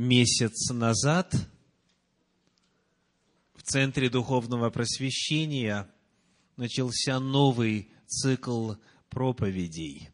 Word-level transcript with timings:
Месяц 0.00 0.70
назад 0.70 1.34
в 3.52 3.62
Центре 3.62 4.08
Духовного 4.08 4.70
Просвещения 4.70 5.92
начался 6.56 7.20
новый 7.20 7.92
цикл 8.06 8.76
проповедей. 9.10 10.08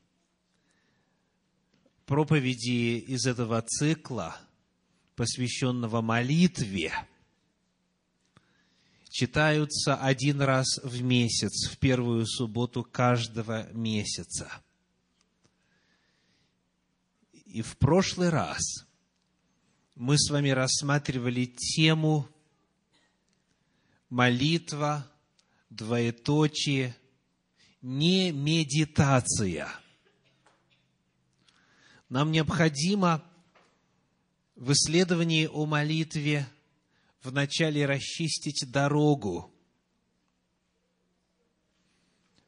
Проповеди 2.05 2.99
из 2.99 3.27
этого 3.27 3.63
цикла, 3.63 4.37
посвященного 5.15 6.01
молитве, 6.01 6.93
читаются 9.09 9.95
один 9.95 10.41
раз 10.41 10.81
в 10.83 11.01
месяц, 11.01 11.71
в 11.71 11.79
первую 11.79 12.27
субботу 12.27 12.83
каждого 12.83 13.73
месяца. 13.73 14.51
И 17.45 17.63
в 17.63 17.77
прошлый 17.77 18.31
раз 18.31 18.86
мы 19.97 20.19
с 20.19 20.31
вами 20.31 20.51
рассматривали 20.51 21.47
тему 21.47 22.29
молитва, 24.11 25.11
двоеточие, 25.71 26.95
не 27.81 28.31
медитация. 28.31 29.69
Нам 32.11 32.31
необходимо 32.31 33.25
в 34.55 34.73
исследовании 34.73 35.47
о 35.47 35.65
молитве 35.65 36.47
вначале 37.23 37.87
расчистить 37.87 38.71
дорогу, 38.71 39.51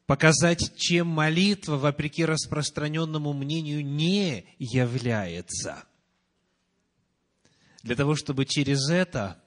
показать, 0.05 0.77
чем 0.77 1.07
молитва, 1.07 1.77
вопреки 1.77 2.25
распространенному 2.25 3.33
мнению, 3.33 3.83
не 3.83 4.45
является. 4.59 5.83
Для 7.83 7.95
того, 7.95 8.15
чтобы 8.15 8.45
через 8.45 8.89
это 8.89 9.41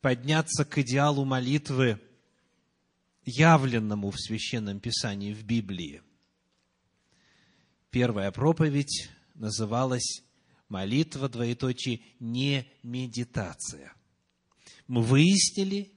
подняться 0.00 0.64
к 0.64 0.78
идеалу 0.78 1.24
молитвы, 1.24 2.00
явленному 3.24 4.10
в 4.10 4.18
Священном 4.18 4.80
Писании, 4.80 5.34
в 5.34 5.44
Библии. 5.44 6.02
Первая 7.90 8.30
проповедь 8.30 9.10
называлась 9.34 10.22
«Молитва, 10.68 11.28
двоеточие, 11.28 12.00
не 12.20 12.66
медитация» 12.82 13.92
мы 14.88 15.02
выяснили, 15.02 15.92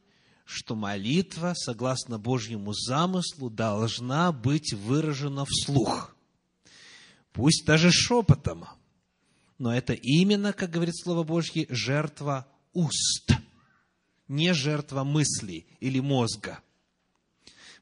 что 0.46 0.76
молитва, 0.76 1.54
согласно 1.56 2.20
Божьему 2.20 2.74
замыслу, 2.74 3.50
должна 3.50 4.32
быть 4.32 4.74
выражена 4.74 5.46
вслух. 5.46 6.16
Пусть 7.32 7.66
даже 7.66 7.90
шепотом, 7.90 8.66
но 9.62 9.72
это 9.72 9.94
именно, 9.94 10.54
как 10.54 10.72
говорит 10.72 10.98
Слово 10.98 11.22
Божье, 11.22 11.68
жертва 11.70 12.48
уст, 12.74 13.32
не 14.28 14.56
жертва 14.56 15.04
мысли 15.04 15.68
или 15.80 16.00
мозга. 16.00 16.64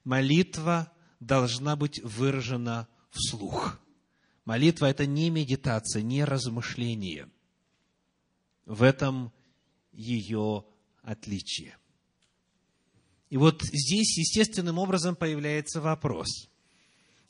Молитва 0.04 0.92
должна 1.22 1.78
быть 1.78 2.02
выражена 2.04 2.90
вслух. 3.12 3.80
Молитва– 4.44 4.88
это 4.90 5.06
не 5.06 5.30
медитация, 5.30 6.02
не 6.02 6.26
размышление. 6.26 7.30
В 8.66 8.84
этом 8.84 9.32
ее 9.94 10.66
отличие. 11.02 11.78
И 13.30 13.38
вот 13.38 13.62
здесь 13.62 14.18
естественным 14.18 14.80
образом 14.80 15.16
появляется 15.16 15.80
вопрос. 15.80 16.49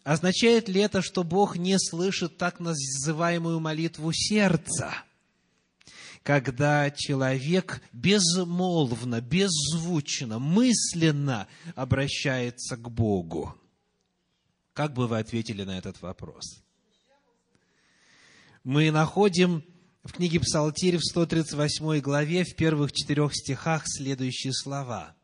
Означает 0.03 0.69
ли 0.69 0.81
это, 0.81 1.01
что 1.01 1.23
Бог 1.23 1.57
не 1.57 1.77
слышит 1.77 2.37
так 2.37 2.59
называемую 2.59 3.59
молитву 3.59 4.11
сердца? 4.13 4.93
Когда 6.23 6.89
человек 6.91 7.81
безмолвно, 7.91 9.21
беззвучно, 9.21 10.39
мысленно 10.39 11.47
обращается 11.75 12.77
к 12.77 12.89
Богу. 12.89 13.55
Как 14.73 14.93
бы 14.93 15.07
вы 15.07 15.19
ответили 15.19 15.63
на 15.63 15.77
этот 15.77 16.01
вопрос? 16.01 16.63
Мы 18.63 18.91
находим 18.91 19.63
в 20.03 20.13
книге 20.13 20.39
Псалтирь 20.39 20.97
в 20.97 21.03
138 21.03 21.99
главе, 21.99 22.43
в 22.43 22.55
первых 22.55 22.91
четырех 22.91 23.33
стихах 23.33 23.83
следующие 23.85 24.53
слова. 24.53 25.15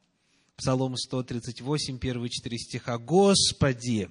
Псалом 0.58 0.96
138, 0.96 2.00
первые 2.00 2.30
четыре 2.30 2.58
стиха. 2.58 2.98
«Господи, 2.98 4.10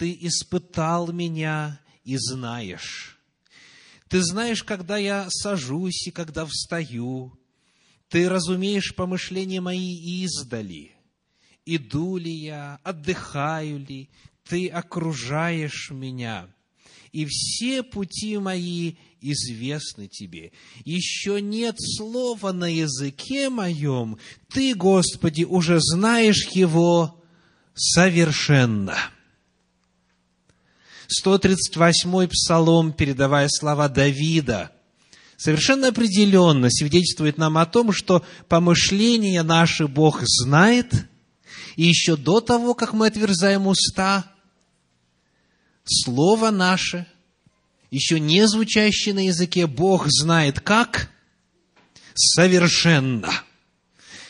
Ты 0.00 0.16
испытал 0.22 1.12
меня 1.12 1.78
и 2.04 2.16
знаешь. 2.16 3.18
Ты 4.08 4.22
знаешь, 4.22 4.64
когда 4.64 4.96
я 4.96 5.26
сажусь 5.28 6.06
и 6.06 6.10
когда 6.10 6.46
встаю. 6.46 7.38
Ты 8.08 8.26
разумеешь 8.26 8.94
помышления 8.94 9.60
мои 9.60 10.22
издали. 10.24 10.92
Иду 11.66 12.16
ли 12.16 12.32
я, 12.32 12.80
отдыхаю 12.82 13.80
ли, 13.80 14.08
Ты 14.48 14.68
окружаешь 14.68 15.90
меня» 15.90 16.48
и 17.12 17.26
все 17.26 17.82
пути 17.82 18.38
мои 18.38 18.94
известны 19.20 20.06
тебе. 20.06 20.52
Еще 20.84 21.42
нет 21.42 21.74
слова 21.76 22.52
на 22.52 22.72
языке 22.72 23.50
моем, 23.50 24.16
ты, 24.48 24.76
Господи, 24.76 25.42
уже 25.42 25.80
знаешь 25.80 26.46
его 26.52 27.20
совершенно. 27.74 28.96
138-й 31.10 32.28
псалом, 32.28 32.92
передавая 32.92 33.48
слова 33.48 33.88
Давида, 33.88 34.70
совершенно 35.36 35.88
определенно 35.88 36.70
свидетельствует 36.70 37.38
нам 37.38 37.58
о 37.58 37.66
том, 37.66 37.92
что 37.92 38.24
помышления 38.48 39.42
наши 39.42 39.86
Бог 39.86 40.20
знает, 40.22 40.92
и 41.76 41.84
еще 41.84 42.16
до 42.16 42.40
того, 42.40 42.74
как 42.74 42.92
мы 42.92 43.06
отверзаем 43.06 43.66
уста, 43.66 44.30
Слово 45.92 46.50
наше, 46.50 47.06
еще 47.90 48.20
не 48.20 48.46
звучащее 48.46 49.14
на 49.14 49.26
языке, 49.26 49.66
Бог 49.66 50.06
знает 50.08 50.60
как 50.60 51.10
совершенно. 52.14 53.32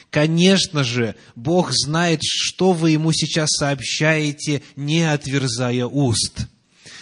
Конечно 0.09 0.83
же, 0.83 1.15
Бог 1.37 1.71
знает, 1.73 2.21
что 2.23 2.73
вы 2.73 2.93
Ему 2.93 3.13
сейчас 3.13 3.51
сообщаете, 3.51 4.63
не 4.75 5.03
отверзая 5.03 5.87
уст. 5.87 6.47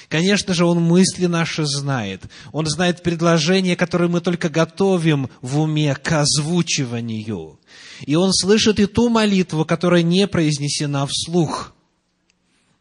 Конечно 0.08 0.54
же, 0.54 0.64
Он 0.64 0.80
мысли 0.80 1.26
наши 1.26 1.66
знает. 1.66 2.22
Он 2.52 2.66
знает 2.66 3.02
предложения, 3.02 3.76
которые 3.76 4.08
мы 4.08 4.20
только 4.22 4.48
готовим 4.48 5.28
в 5.42 5.60
уме 5.60 5.94
к 5.94 6.12
озвучиванию. 6.12 7.60
И 8.06 8.16
Он 8.16 8.32
слышит 8.32 8.80
и 8.80 8.86
ту 8.86 9.10
молитву, 9.10 9.66
которая 9.66 10.02
не 10.02 10.26
произнесена 10.26 11.06
вслух. 11.06 11.74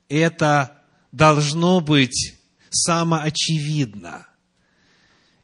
Это 0.08 0.84
должно 1.12 1.82
быть 1.82 2.36
самоочевидно. 2.70 4.28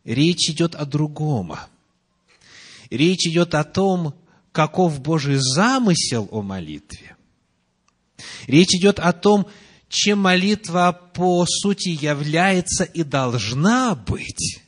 Речь 0.06 0.50
идет 0.50 0.76
о 0.76 0.86
другом. 0.86 1.56
Речь 2.90 3.28
идет 3.28 3.56
о 3.56 3.66
том, 3.66 4.14
каков 4.54 5.02
Божий 5.02 5.36
замысел 5.38 6.30
о 6.32 6.42
молитве. 6.42 7.18
Речь 8.48 8.74
идет 8.74 9.00
о 9.00 9.12
том, 9.12 9.48
чем 9.94 10.20
молитва 10.20 10.92
по 11.14 11.46
сути 11.46 11.90
является 11.90 12.84
и 12.84 13.04
должна 13.04 13.94
быть. 13.94 14.60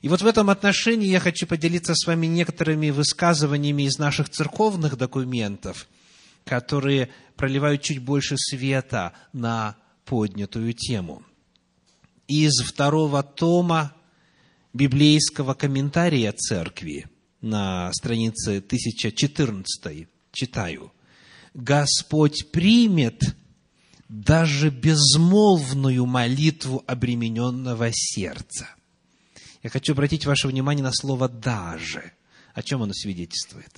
И 0.00 0.08
вот 0.08 0.22
в 0.22 0.26
этом 0.26 0.48
отношении 0.48 1.08
я 1.08 1.20
хочу 1.20 1.46
поделиться 1.46 1.94
с 1.94 2.06
вами 2.06 2.26
некоторыми 2.26 2.88
высказываниями 2.88 3.82
из 3.82 3.98
наших 3.98 4.30
церковных 4.30 4.96
документов, 4.96 5.88
которые 6.44 7.10
проливают 7.36 7.82
чуть 7.82 7.98
больше 7.98 8.36
света 8.38 9.12
на 9.34 9.76
поднятую 10.06 10.72
тему. 10.72 11.22
Из 12.26 12.62
второго 12.62 13.22
тома 13.22 13.94
библейского 14.72 15.52
комментария 15.52 16.32
церкви 16.32 17.08
на 17.42 17.92
странице 17.92 18.56
1014 18.56 20.08
читаю. 20.32 20.92
Господь 21.52 22.50
примет 22.50 23.36
даже 24.08 24.70
безмолвную 24.70 26.06
молитву 26.06 26.84
обремененного 26.86 27.90
сердца. 27.92 28.68
Я 29.62 29.70
хочу 29.70 29.92
обратить 29.92 30.26
ваше 30.26 30.48
внимание 30.48 30.82
на 30.82 30.92
слово 30.92 31.28
«даже». 31.28 32.12
О 32.54 32.62
чем 32.62 32.82
оно 32.82 32.92
свидетельствует? 32.92 33.72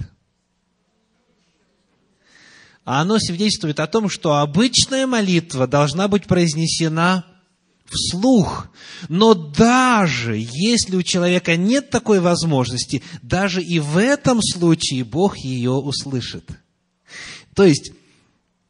а 2.87 3.01
оно 3.01 3.19
свидетельствует 3.19 3.81
о 3.81 3.89
том, 3.89 4.09
что 4.09 4.37
обычная 4.37 5.09
молитва 5.09 5.67
должна 5.67 6.07
быть 6.07 6.27
произнесена 6.27 7.27
вслух. 7.87 8.69
Но 9.09 9.35
даже 9.35 10.37
если 10.39 10.95
у 10.95 11.03
человека 11.03 11.57
нет 11.57 11.91
такой 11.91 12.21
возможности, 12.21 13.03
даже 13.23 13.61
и 13.61 13.81
в 13.81 13.99
этом 13.99 14.41
случае 14.41 15.03
Бог 15.03 15.37
ее 15.37 15.73
услышит. 15.73 16.49
То 17.55 17.65
есть, 17.65 17.91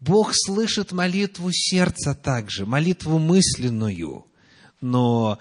Бог 0.00 0.32
слышит 0.34 0.93
молитву 0.93 1.50
сердца 1.52 2.14
также, 2.14 2.66
молитву 2.66 3.19
мысленную, 3.19 4.26
но 4.81 5.38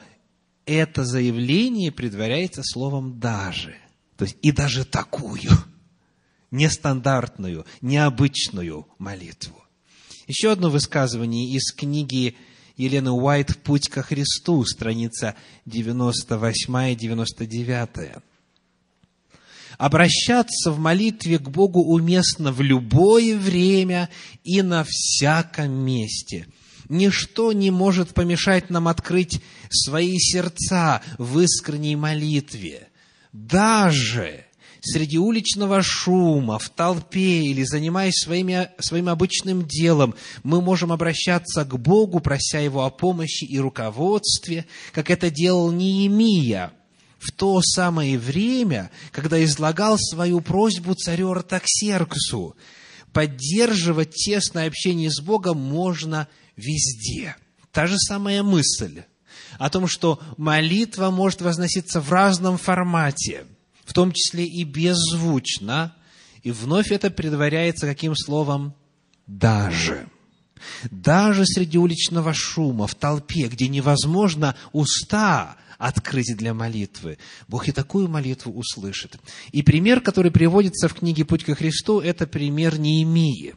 это 0.66 1.04
заявление 1.04 1.92
предваряется 1.92 2.62
словом 2.64 3.20
«даже». 3.20 3.76
То 4.18 4.24
есть 4.24 4.38
и 4.42 4.52
даже 4.52 4.86
такую 4.86 5.52
нестандартную, 6.52 7.66
необычную 7.82 8.88
молитву. 8.98 9.62
Еще 10.28 10.52
одно 10.52 10.70
высказывание 10.70 11.50
из 11.52 11.72
книги 11.74 12.38
Елены 12.78 13.12
Уайт 13.12 13.58
«Путь 13.62 13.90
ко 13.90 14.02
Христу», 14.02 14.64
страница 14.66 15.36
98 15.66 16.92
и 16.92 16.96
99. 16.96 18.24
Обращаться 19.78 20.72
в 20.72 20.80
молитве 20.80 21.38
к 21.38 21.50
Богу 21.50 21.82
уместно 21.84 22.52
в 22.52 22.62
любое 22.62 23.38
время 23.38 24.10
и 24.44 24.62
на 24.62 24.86
всяком 24.88 25.72
месте. 25.72 26.48
Ничто 26.88 27.52
не 27.52 27.72
может 27.72 28.14
помешать 28.14 28.70
нам 28.70 28.88
открыть 28.88 29.42
свои 29.70 30.18
сердца 30.18 31.02
в 31.18 31.40
искренней 31.40 31.96
молитве. 31.96 32.90
Даже 33.34 34.46
среди 34.82 35.18
уличного 35.18 35.82
шума, 35.82 36.60
в 36.60 36.70
толпе 36.70 37.42
или 37.42 37.64
занимаясь 37.64 38.16
своими, 38.24 38.70
своим 38.80 39.10
обычным 39.10 39.68
делом, 39.68 40.14
мы 40.44 40.62
можем 40.62 40.92
обращаться 40.92 41.66
к 41.66 41.78
Богу, 41.78 42.20
прося 42.20 42.60
Его 42.60 42.86
о 42.86 42.92
помощи 42.92 43.44
и 43.46 43.60
руководстве, 43.60 44.66
как 44.94 45.10
это 45.10 45.32
делал 45.32 45.72
Неемия 45.72 46.72
в 47.26 47.32
то 47.32 47.62
самое 47.62 48.18
время, 48.18 48.92
когда 49.12 49.44
излагал 49.44 49.98
свою 49.98 50.42
просьбу 50.42 50.94
царю 50.94 51.32
Артаксерксу. 51.32 52.56
Поддерживать 53.12 54.12
тесное 54.12 54.68
общение 54.68 55.10
с 55.10 55.20
Богом 55.20 55.58
можно 55.58 56.28
везде. 56.56 57.36
Та 57.72 57.88
же 57.88 57.98
самая 57.98 58.44
мысль 58.44 59.04
о 59.58 59.70
том, 59.70 59.88
что 59.88 60.20
молитва 60.38 61.12
может 61.12 61.42
возноситься 61.42 62.02
в 62.02 62.12
разном 62.12 62.58
формате– 62.58 63.46
в 63.86 63.94
том 63.94 64.12
числе 64.12 64.46
и 64.46 64.64
беззвучно, 64.64 65.96
и 66.42 66.52
вновь 66.52 66.92
это 66.92 67.10
предваряется 67.10 67.86
каким 67.86 68.16
словом? 68.16 68.74
Даже. 69.28 70.10
Даже 70.90 71.46
среди 71.46 71.78
уличного 71.78 72.34
шума, 72.34 72.88
в 72.88 72.96
толпе, 72.96 73.48
где 73.48 73.68
невозможно 73.68 74.56
уста 74.74 75.58
открыть 75.78 76.36
для 76.38 76.54
молитвы, 76.54 77.18
Бог 77.48 77.68
и 77.68 77.72
такую 77.72 78.08
молитву 78.08 78.54
услышит. 78.54 79.18
И 79.52 79.62
пример, 79.62 80.02
который 80.02 80.32
приводится 80.32 80.88
в 80.88 80.94
книге 80.94 81.26
«Путь 81.26 81.44
ко 81.44 81.56
Христу», 81.56 82.00
это 82.00 82.28
пример 82.28 82.80
Неемии. 82.80 83.56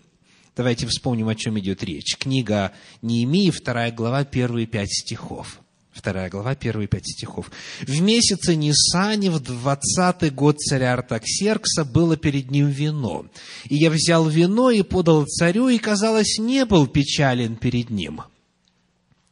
Давайте 0.57 0.87
вспомним, 0.87 1.29
о 1.29 1.35
чем 1.35 1.59
идет 1.59 1.85
речь. 1.85 2.17
Книга 2.17 2.73
Неемии, 3.01 3.51
вторая 3.51 3.93
глава, 3.93 4.25
первые 4.25 4.67
пять 4.67 4.93
стихов. 4.93 5.61
Вторая 5.93 6.31
глава, 6.31 6.55
первые 6.55 6.87
пять 6.87 7.09
стихов. 7.09 7.51
«В 7.81 8.01
месяце 8.01 8.55
Нисане, 8.55 9.31
в 9.31 9.41
двадцатый 9.41 10.31
год 10.31 10.59
царя 10.59 10.95
Артаксеркса, 10.95 11.85
было 11.85 12.17
перед 12.17 12.53
ним 12.53 12.69
вино. 12.69 13.27
И 13.65 13.77
я 13.77 13.91
взял 13.91 14.29
вино 14.29 14.71
и 14.71 14.83
подал 14.83 15.27
царю, 15.27 15.69
и, 15.69 15.79
казалось, 15.79 16.39
не 16.39 16.65
был 16.65 16.87
печален 16.87 17.57
перед 17.57 17.91
ним. 17.91 18.23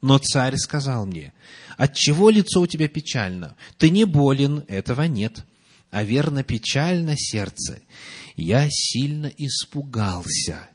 Но 0.03 0.19
царь 0.19 0.57
сказал 0.57 1.07
мне, 1.07 1.33
отчего 1.77 2.31
лицо 2.31 2.61
у 2.61 2.67
тебя 2.67 2.89
печально? 2.89 3.57
Ты 3.79 3.91
не 3.91 4.05
болен, 4.05 4.65
этого 4.69 5.03
нет, 5.03 5.45
а 5.91 6.03
верно 6.03 6.43
печально 6.43 7.17
сердце. 7.17 7.81
Я 8.37 8.69
сильно 8.71 9.31
испугался» 9.37 10.69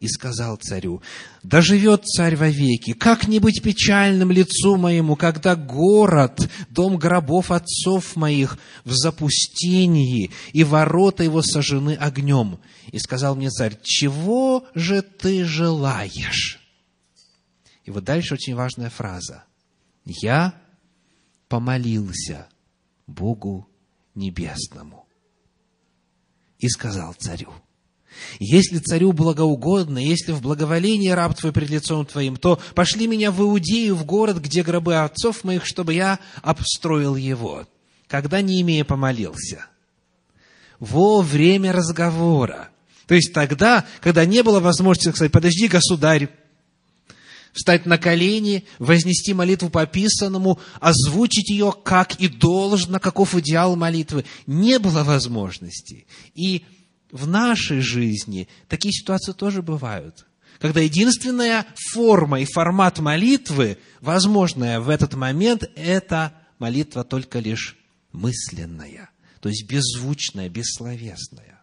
и 0.00 0.06
сказал 0.06 0.56
царю, 0.56 1.02
«Да 1.42 1.60
живет 1.60 2.06
царь 2.06 2.36
вовеки, 2.36 2.92
как 2.92 3.26
не 3.26 3.40
быть 3.40 3.62
печальным 3.62 4.30
лицу 4.30 4.76
моему, 4.76 5.16
когда 5.16 5.56
город, 5.56 6.48
дом 6.70 6.98
гробов 6.98 7.50
отцов 7.50 8.14
моих 8.14 8.58
в 8.84 8.92
запустении, 8.92 10.30
и 10.52 10.64
ворота 10.64 11.24
его 11.24 11.42
сожжены 11.42 11.96
огнем». 11.96 12.58
И 12.92 12.98
сказал 12.98 13.34
мне 13.34 13.50
царь, 13.50 13.76
«Чего 13.82 14.64
же 14.74 15.02
ты 15.02 15.44
желаешь?» 15.44 16.60
И 17.84 17.90
вот 17.90 18.04
дальше 18.04 18.34
очень 18.34 18.54
важная 18.54 18.90
фраза. 18.90 19.44
«Я 20.04 20.60
помолился 21.48 22.48
Богу 23.06 23.68
Небесному 24.14 25.06
и 26.58 26.68
сказал 26.68 27.14
царю, 27.14 27.52
если 28.38 28.78
царю 28.78 29.12
благоугодно, 29.12 29.98
если 29.98 30.32
в 30.32 30.42
благоволении 30.42 31.10
раб 31.10 31.36
твой 31.36 31.52
пред 31.52 31.70
лицом 31.70 32.06
твоим, 32.06 32.36
то 32.36 32.60
пошли 32.74 33.06
меня 33.06 33.30
в 33.30 33.40
Иудею, 33.40 33.94
в 33.94 34.04
город, 34.04 34.38
где 34.38 34.62
гробы 34.62 34.96
отцов 34.96 35.44
моих, 35.44 35.66
чтобы 35.66 35.94
я 35.94 36.18
обстроил 36.42 37.16
его. 37.16 37.66
Когда 38.06 38.40
не 38.40 38.60
имея 38.62 38.84
помолился? 38.84 39.66
Во 40.80 41.22
время 41.22 41.72
разговора. 41.72 42.70
То 43.06 43.14
есть 43.14 43.32
тогда, 43.32 43.84
когда 44.00 44.24
не 44.24 44.42
было 44.42 44.60
возможности 44.60 45.10
сказать, 45.10 45.32
подожди, 45.32 45.66
государь, 45.68 46.28
встать 47.52 47.86
на 47.86 47.98
колени, 47.98 48.64
вознести 48.78 49.34
молитву 49.34 49.70
по 49.70 49.86
писанному, 49.86 50.60
озвучить 50.80 51.50
ее 51.50 51.74
как 51.84 52.20
и 52.20 52.28
должно, 52.28 53.00
каков 53.00 53.34
идеал 53.34 53.76
молитвы. 53.76 54.24
Не 54.46 54.78
было 54.78 55.04
возможности. 55.04 56.06
И 56.34 56.64
в 57.10 57.26
нашей 57.26 57.80
жизни 57.80 58.48
такие 58.68 58.92
ситуации 58.92 59.32
тоже 59.32 59.62
бывают. 59.62 60.26
Когда 60.58 60.80
единственная 60.80 61.66
форма 61.92 62.40
и 62.40 62.44
формат 62.44 62.98
молитвы, 62.98 63.78
возможная 64.00 64.80
в 64.80 64.88
этот 64.88 65.14
момент, 65.14 65.64
это 65.76 66.32
молитва 66.58 67.04
только 67.04 67.38
лишь 67.38 67.76
мысленная, 68.12 69.10
то 69.40 69.48
есть 69.48 69.68
беззвучная, 69.68 70.48
бессловесная. 70.48 71.62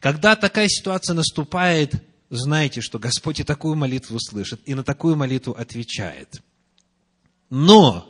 Когда 0.00 0.36
такая 0.36 0.68
ситуация 0.68 1.14
наступает, 1.14 2.02
знайте, 2.30 2.80
что 2.80 2.98
Господь 2.98 3.40
и 3.40 3.44
такую 3.44 3.76
молитву 3.76 4.18
слышит, 4.20 4.60
и 4.64 4.74
на 4.74 4.84
такую 4.84 5.16
молитву 5.16 5.52
отвечает. 5.52 6.42
Но 7.50 8.08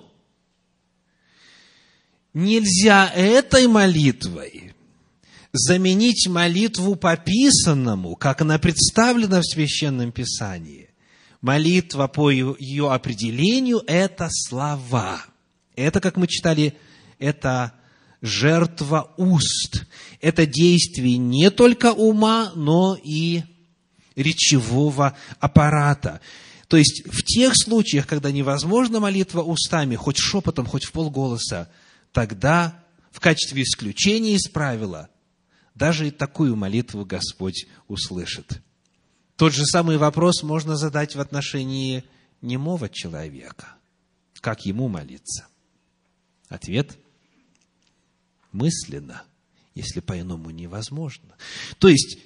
нельзя 2.33 3.11
этой 3.15 3.67
молитвой 3.67 4.75
заменить 5.53 6.27
молитву 6.29 6.97
по 6.97 7.17
писанному, 7.17 8.17
как 8.17 8.43
она 8.43 8.59
представлена 8.59 9.41
в 9.41 9.47
Священном 9.47 10.13
Писании. 10.13 10.91
Молитва 11.41 12.09
по 12.09 12.31
ее 12.31 12.93
определению– 12.93 13.83
это 13.87 14.29
слова. 14.31 15.25
Это, 15.75 16.01
как 16.01 16.17
мы 16.17 16.27
читали, 16.27 16.77
это 17.19 17.73
жертва 18.23 19.13
уст. 19.17 19.85
Это 20.21 20.47
действие 20.47 21.19
не 21.19 21.51
только 21.51 21.93
ума, 21.93 22.53
но 22.55 22.99
и 23.03 23.45
речевого 24.17 25.17
аппарата. 25.39 26.21
То 26.69 26.77
есть 26.77 27.05
в 27.07 27.23
тех 27.23 27.53
случаях, 27.55 28.07
когда 28.07 28.33
невозможна 28.33 28.99
молитва 28.99 29.43
устами, 29.43 29.95
хоть 29.95 30.19
шепотом, 30.19 30.67
хоть 30.67 30.85
в 30.85 30.93
полголоса, 30.93 31.71
тогда 32.13 32.85
в 33.13 33.21
качестве 33.21 33.63
исключения 33.63 34.35
из 34.35 34.49
правила 34.49 35.09
даже 35.75 36.09
и 36.09 36.11
такую 36.11 36.57
молитву 36.57 37.05
Господь 37.05 37.67
услышит. 37.87 38.63
Тот 39.37 39.53
же 39.53 39.67
самый 39.67 39.99
вопрос 39.99 40.43
можно 40.43 40.77
задать 40.77 41.15
в 41.15 41.21
отношении 41.21 42.05
немого 42.41 42.89
человека. 42.89 43.75
Как 44.41 44.65
ему 44.65 44.89
молиться? 44.89 45.47
Ответ– 46.49 46.97
мысленно, 48.57 49.23
если 49.75 50.01
по-иному 50.01 50.51
невозможно. 50.51 51.37
То 51.79 51.89
есть, 51.89 52.19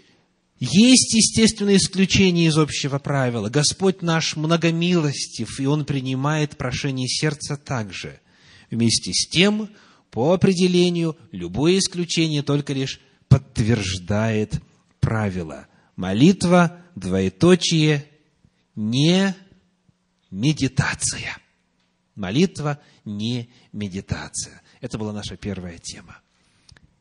есть 0.61 1.15
естественное 1.15 1.77
исключение 1.77 2.49
из 2.49 2.59
общего 2.59 2.99
правила. 2.99 3.49
Господь 3.49 4.03
наш 4.03 4.37
многомилостив, 4.37 5.59
и 5.59 5.67
Он 5.67 5.87
принимает 5.87 6.59
прошение 6.59 7.09
сердца 7.09 7.57
также. 7.57 8.21
Вместе 8.71 9.13
с 9.15 9.27
тем, 9.27 9.71
по 10.11 10.33
определению, 10.35 11.17
любое 11.33 11.79
исключение 11.79 12.43
только 12.43 12.75
лишь 12.75 13.01
подтверждает 13.29 14.61
правило. 15.01 15.67
Молитва, 15.97 16.83
двоеточие, 16.95 18.07
не 18.77 19.35
медитация. 20.31 21.39
Молитва 22.15 22.79
не 23.07 23.49
медитация. 23.73 24.61
Это 24.83 24.99
была 24.99 25.15
наша 25.15 25.39
первая 25.39 25.79
тема. 25.79 26.19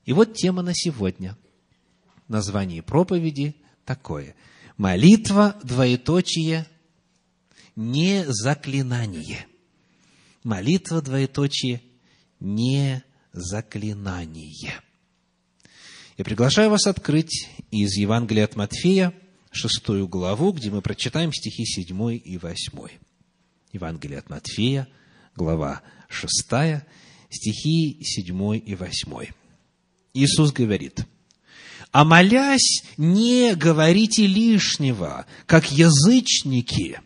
И 0.06 0.14
вот 0.14 0.34
тема 0.34 0.62
на 0.62 0.74
сегодня. 0.74 1.38
Название 2.30 2.84
проповеди 2.84 3.56
такое. 3.84 4.36
Молитва, 4.78 5.60
двоеточие, 5.64 6.68
не 7.76 8.24
заклинание. 8.28 9.48
Молитва, 10.44 11.02
двоеточие, 11.02 11.82
не 12.40 13.04
заклинание. 13.34 14.54
Я 16.18 16.24
приглашаю 16.24 16.70
вас 16.70 16.86
открыть 16.86 17.50
из 17.72 17.98
Евангелия 17.98 18.46
от 18.46 18.56
Матфея, 18.56 19.14
шестую 19.52 20.08
главу, 20.08 20.52
где 20.52 20.70
мы 20.70 20.82
прочитаем 20.82 21.34
стихи 21.34 21.66
седьмой 21.66 22.18
и 22.18 22.38
восьмой. 22.38 23.00
Евангелие 23.74 24.20
от 24.20 24.30
Матфея, 24.30 24.88
глава 25.36 25.82
6, 26.10 26.30
стихи 27.32 28.04
7 28.04 28.56
и 28.58 28.76
8. 28.76 29.34
Иисус 30.14 30.52
говорит, 30.52 31.06
«А 31.92 32.06
молясь, 32.06 32.84
не 32.98 33.56
говорите 33.56 34.28
лишнего, 34.28 35.26
как 35.46 35.72
язычники, 35.72 37.02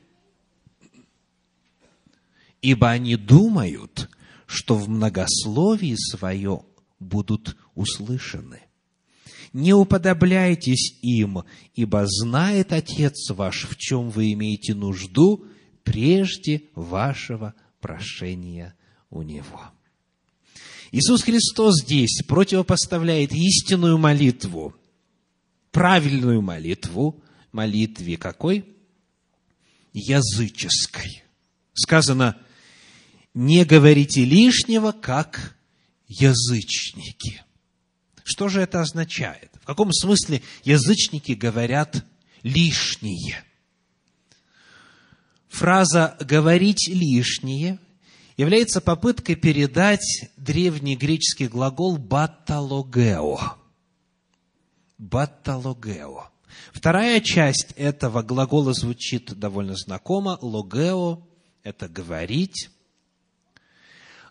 ибо 2.61 2.89
они 2.89 3.15
думают, 3.15 4.09
что 4.45 4.75
в 4.75 4.89
многословии 4.89 5.95
свое 5.95 6.63
будут 6.99 7.57
услышаны. 7.75 8.61
Не 9.53 9.73
уподобляйтесь 9.73 10.97
им, 11.01 11.43
ибо 11.75 12.05
знает 12.07 12.73
Отец 12.73 13.29
ваш, 13.29 13.65
в 13.65 13.77
чем 13.77 14.09
вы 14.09 14.33
имеете 14.33 14.73
нужду, 14.73 15.45
прежде 15.83 16.63
вашего 16.73 17.53
прошения 17.79 18.75
у 19.09 19.21
Него. 19.21 19.61
Иисус 20.93 21.23
Христос 21.23 21.81
здесь 21.81 22.21
противопоставляет 22.27 23.31
истинную 23.33 23.97
молитву, 23.97 24.75
правильную 25.71 26.43
молитву, 26.43 27.19
молитве 27.51 28.15
какой? 28.15 28.63
Языческой. 29.91 31.23
Сказано, 31.73 32.37
не 33.33 33.65
говорите 33.65 34.23
лишнего, 34.23 34.91
как 34.91 35.57
язычники. 36.07 37.41
Что 38.23 38.47
же 38.47 38.61
это 38.61 38.79
означает? 38.79 39.49
В 39.63 39.65
каком 39.65 39.91
смысле 39.91 40.43
язычники 40.63 41.31
говорят 41.31 42.05
лишнее? 42.43 43.43
Фраза 45.47 46.15
«говорить 46.19 46.87
лишнее» 46.87 47.79
является 48.37 48.81
попыткой 48.81 49.35
передать 49.35 50.29
древний 50.37 50.95
греческий 50.95 51.47
глагол 51.47 51.97
«баталогео». 51.97 53.39
«Баталогео». 54.97 56.29
Вторая 56.71 57.19
часть 57.19 57.73
этого 57.75 58.21
глагола 58.21 58.73
звучит 58.73 59.33
довольно 59.37 59.75
знакомо. 59.75 60.37
«Логео»– 60.41 61.27
это 61.63 61.87
«говорить», 61.87 62.69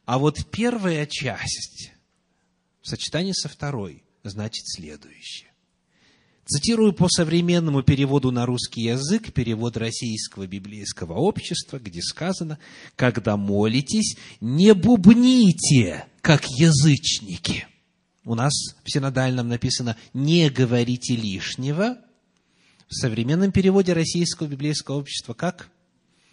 а 0.05 0.19
вот 0.19 0.51
первая 0.51 1.07
часть 1.07 1.93
в 2.81 2.89
сочетании 2.89 3.33
со 3.33 3.49
второй 3.49 4.03
значит 4.25 4.65
следующее. 4.67 5.52
Цитирую 6.45 6.93
по 6.93 7.09
современному 7.09 7.83
переводу 7.83 8.31
на 8.33 8.47
русский 8.47 8.83
язык, 8.83 9.33
перевод 9.33 9.77
Российского 9.77 10.47
библейского 10.47 11.15
общества, 11.15 11.79
где 11.79 12.03
сказано, 12.03 12.59
когда 12.97 13.37
молитесь, 13.37 14.17
не 14.41 14.75
бубните, 14.75 16.07
как 16.21 16.45
язычники. 16.51 17.67
У 18.25 18.35
нас 18.35 18.53
в 18.85 18.93
синодальном 18.93 19.49
написано 19.49 19.97
«не 20.13 20.51
говорите 20.51 21.17
лишнего». 21.17 21.99
В 22.89 22.95
современном 22.95 23.53
переводе 23.53 23.95
Российского 23.95 24.49
библейского 24.49 24.97
общества 24.97 25.33
как? 25.33 25.71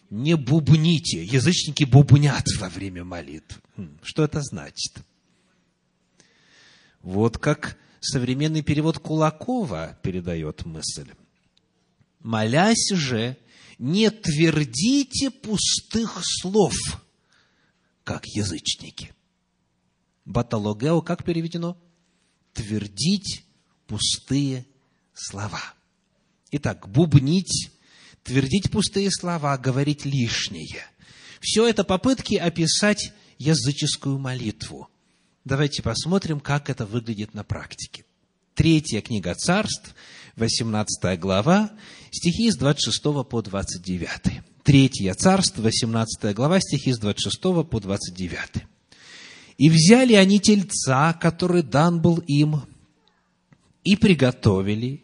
не 0.10 0.36
бубните. 0.36 1.24
Язычники 1.24 1.84
бубнят 1.84 2.46
во 2.60 2.70
время 2.70 3.04
молитв. 3.04 3.62
Хм, 3.78 3.98
что 4.04 4.24
это 4.24 4.42
значит? 4.42 4.98
Вот 7.02 7.38
как 7.38 7.78
современный 8.02 8.62
перевод 8.62 9.00
Кулакова 9.00 9.98
передает 10.02 10.66
мысль. 10.66 11.12
Молясь 12.20 12.92
же, 12.92 13.38
не 13.78 14.10
твердите 14.10 15.32
пустых 15.32 16.20
слов, 16.24 16.74
как 18.04 18.26
язычники. 18.26 19.14
Баталогео 20.26 21.02
как 21.02 21.24
переведено? 21.24 21.78
Твердить 22.54 23.46
пустые 23.88 24.66
слова. 25.14 25.62
Итак, 26.52 26.90
бубнить 26.90 27.72
твердить 28.24 28.70
пустые 28.70 29.10
слова, 29.12 29.58
говорить 29.58 30.06
лишнее. 30.06 30.86
Все 31.42 31.68
это 31.68 31.84
попытки 31.84 32.36
описать 32.36 33.14
языческую 33.38 34.20
молитву. 34.20 34.90
Давайте 35.50 35.82
посмотрим, 35.82 36.40
как 36.40 36.70
это 36.70 36.86
выглядит 36.86 37.34
на 37.34 37.44
практике. 37.44 38.06
Третья 38.54 39.02
книга 39.02 39.34
царств, 39.34 39.96
18 40.36 41.20
глава, 41.20 41.72
стихи 42.12 42.52
с 42.52 42.56
26 42.56 43.02
по 43.28 43.42
29. 43.42 44.44
Третья 44.62 45.16
царство, 45.16 45.64
18 45.64 46.36
глава, 46.36 46.60
стихи 46.60 46.94
с 46.94 47.00
26 47.00 47.42
по 47.68 47.80
29. 47.80 48.64
«И 49.58 49.70
взяли 49.72 50.14
они 50.14 50.40
тельца, 50.40 51.14
который 51.14 51.64
дан 51.64 52.00
был 52.00 52.20
им, 52.28 52.62
и 53.84 53.96
приготовили, 53.96 55.02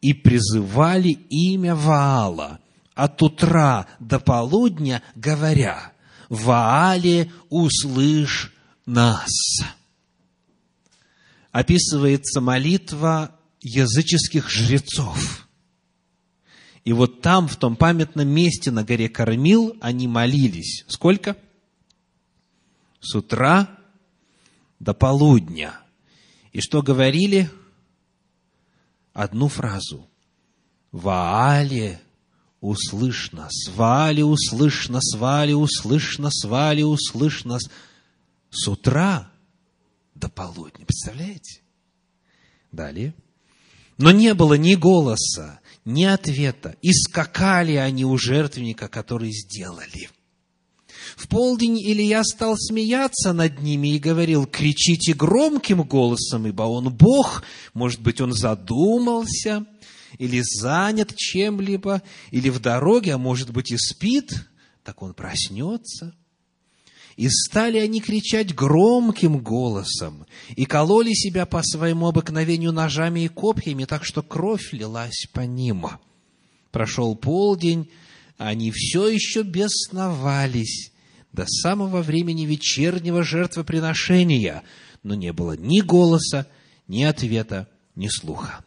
и 0.00 0.12
призывали 0.12 1.18
имя 1.28 1.74
Ваала 1.74 2.60
от 2.94 3.20
утра 3.20 3.88
до 3.98 4.20
полудня, 4.20 5.02
говоря, 5.16 5.92
«Ваале, 6.28 7.32
услышь 7.50 8.52
нас!» 8.86 9.30
Описывается 11.52 12.40
молитва 12.40 13.38
языческих 13.60 14.48
жрецов. 14.48 15.48
И 16.84 16.92
вот 16.92 17.20
там, 17.20 17.48
в 17.48 17.56
том 17.56 17.76
памятном 17.76 18.28
месте 18.28 18.70
на 18.70 18.84
горе 18.84 19.08
Кормил, 19.08 19.76
они 19.80 20.06
молились. 20.06 20.84
Сколько? 20.86 21.36
С 23.00 23.14
утра 23.14 23.78
до 24.78 24.94
полудня. 24.94 25.80
И 26.52 26.60
что 26.60 26.82
говорили? 26.82 27.50
одну 29.16 29.48
фразу. 29.48 30.06
«Ваале, 30.92 32.00
услышь 32.60 33.32
нас! 33.32 33.52
Ваале, 33.74 34.24
услышь 34.24 34.88
нас! 34.88 35.14
Ваале, 35.14 35.56
услышь 35.56 36.18
нас! 36.18 36.44
Ваале, 36.44 36.84
услышь 36.84 37.44
нас!» 37.44 37.62
С 38.50 38.68
утра 38.68 39.30
до 40.14 40.28
полудня. 40.28 40.84
Представляете? 40.86 41.60
Далее. 42.72 43.14
Но 43.98 44.10
не 44.10 44.34
было 44.34 44.54
ни 44.54 44.74
голоса, 44.74 45.60
ни 45.84 46.04
ответа. 46.04 46.76
И 46.82 46.92
скакали 46.92 47.74
они 47.74 48.04
у 48.04 48.16
жертвенника, 48.18 48.88
который 48.88 49.32
сделали. 49.32 50.10
В 51.16 51.28
полдень 51.28 51.80
Илья 51.80 52.24
стал 52.24 52.56
смеяться 52.56 53.32
над 53.32 53.60
ними 53.60 53.94
и 53.94 53.98
говорил, 53.98 54.46
кричите 54.46 55.14
громким 55.14 55.82
голосом, 55.82 56.46
ибо 56.46 56.64
он 56.64 56.92
Бог, 56.92 57.44
может 57.74 58.00
быть, 58.00 58.20
он 58.20 58.32
задумался, 58.32 59.66
или 60.18 60.42
занят 60.42 61.14
чем-либо, 61.14 62.02
или 62.30 62.48
в 62.48 62.60
дороге, 62.60 63.14
а 63.14 63.18
может 63.18 63.50
быть 63.50 63.70
и 63.70 63.76
спит, 63.78 64.46
так 64.82 65.02
он 65.02 65.14
проснется. 65.14 66.14
И 67.16 67.28
стали 67.30 67.78
они 67.78 68.00
кричать 68.00 68.54
громким 68.54 69.38
голосом, 69.38 70.26
и 70.54 70.66
кололи 70.66 71.14
себя 71.14 71.46
по 71.46 71.62
своему 71.62 72.08
обыкновению 72.08 72.72
ножами 72.72 73.20
и 73.20 73.28
копьями, 73.28 73.86
так 73.86 74.04
что 74.04 74.22
кровь 74.22 74.72
лилась 74.72 75.26
по 75.32 75.40
ним. 75.40 75.86
Прошел 76.72 77.16
полдень, 77.16 77.90
они 78.36 78.70
все 78.70 79.08
еще 79.08 79.42
бесновались, 79.42 80.92
до 81.32 81.46
самого 81.46 82.02
времени 82.02 82.44
вечернего 82.44 83.22
жертвоприношения, 83.22 84.62
но 85.02 85.14
не 85.14 85.32
было 85.32 85.56
ни 85.56 85.80
голоса, 85.80 86.46
ни 86.86 87.02
ответа, 87.02 87.68
ни 87.94 88.08
слуха. 88.08 88.64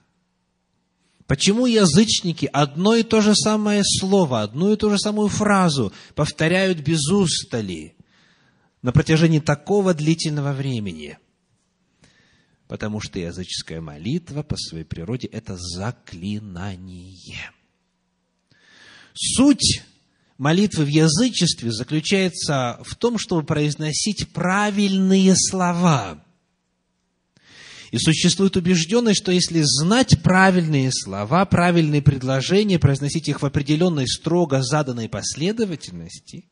Почему 1.27 1.67
язычники 1.67 2.49
одно 2.51 2.95
и 2.95 3.03
то 3.03 3.21
же 3.21 3.35
самое 3.35 3.83
слово, 3.83 4.41
одну 4.41 4.73
и 4.73 4.75
ту 4.75 4.89
же 4.89 4.97
самую 4.97 5.27
фразу 5.27 5.93
повторяют 6.15 6.79
без 6.79 7.07
устали 7.11 7.95
на 8.81 8.91
протяжении 8.91 9.39
такого 9.39 9.93
длительного 9.93 10.53
времени? 10.53 11.17
Потому 12.67 13.01
что 13.01 13.19
языческая 13.19 13.81
молитва 13.81 14.43
по 14.43 14.55
своей 14.55 14.85
природе– 14.85 15.27
это 15.31 15.57
заклинание. 15.57 17.51
Суть 19.13 19.81
молитвы 20.37 20.85
в 20.85 20.87
язычестве 20.87 21.71
заключается 21.71 22.79
в 22.83 22.95
том, 22.95 23.17
чтобы 23.17 23.43
произносить 23.43 24.29
правильные 24.29 25.35
слова. 25.35 26.23
И 27.91 27.97
существует 27.97 28.55
убежденность, 28.55 29.19
что 29.19 29.31
если 29.31 29.61
знать 29.63 30.21
правильные 30.21 30.91
слова, 30.91 31.43
правильные 31.45 32.03
предложения, 32.03 32.77
произносить 32.77 33.27
их 33.27 33.41
в 33.41 33.45
определенной 33.45 34.07
строго 34.07 34.61
заданной 34.61 35.09
последовательности, 35.09 36.45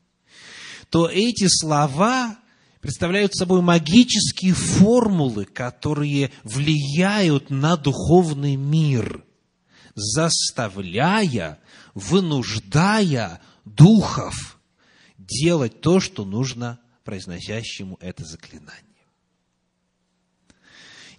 то 0.89 1.07
эти 1.07 1.47
слова 1.47 2.37
представляют 2.81 3.35
собой 3.35 3.61
магические 3.61 4.53
формулы, 4.53 5.45
которые 5.45 6.31
влияют 6.43 7.49
на 7.49 7.75
духовный 7.75 8.55
мир, 8.55 9.25
заставляя, 9.95 11.59
вынуждая 11.93 13.41
духов 13.65 14.59
делать 15.17 15.81
то, 15.81 15.99
что 15.99 16.23
нужно 16.23 16.79
произносящему 17.03 17.97
это 18.01 18.23
заклинание. 18.23 18.86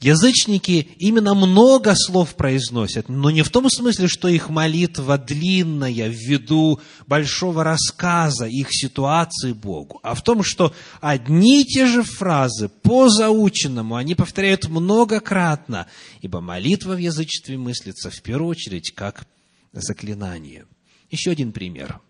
Язычники 0.00 0.90
именно 0.98 1.34
много 1.34 1.94
слов 1.96 2.36
произносят, 2.36 3.08
но 3.08 3.30
не 3.30 3.42
в 3.42 3.50
том 3.50 3.68
смысле, 3.68 4.06
что 4.06 4.28
их 4.28 4.48
молитва 4.48 5.18
длинная 5.18 6.06
ввиду 6.06 6.80
большого 7.08 7.64
рассказа 7.64 8.46
их 8.46 8.68
ситуации 8.70 9.52
Богу, 9.52 9.98
а 10.04 10.14
в 10.14 10.22
том, 10.22 10.44
что 10.44 10.72
одни 11.00 11.62
и 11.62 11.64
те 11.64 11.86
же 11.86 12.04
фразы 12.04 12.68
по 12.68 13.08
заученному 13.08 13.96
они 13.96 14.14
повторяют 14.14 14.68
многократно, 14.68 15.88
ибо 16.20 16.40
молитва 16.40 16.92
в 16.92 16.98
язычестве 16.98 17.58
мыслится 17.58 18.10
в 18.10 18.22
первую 18.22 18.50
очередь 18.50 18.92
как 18.94 19.26
заклинание. 19.72 20.66
Еще 21.10 21.32
один 21.32 21.50
пример. 21.50 22.00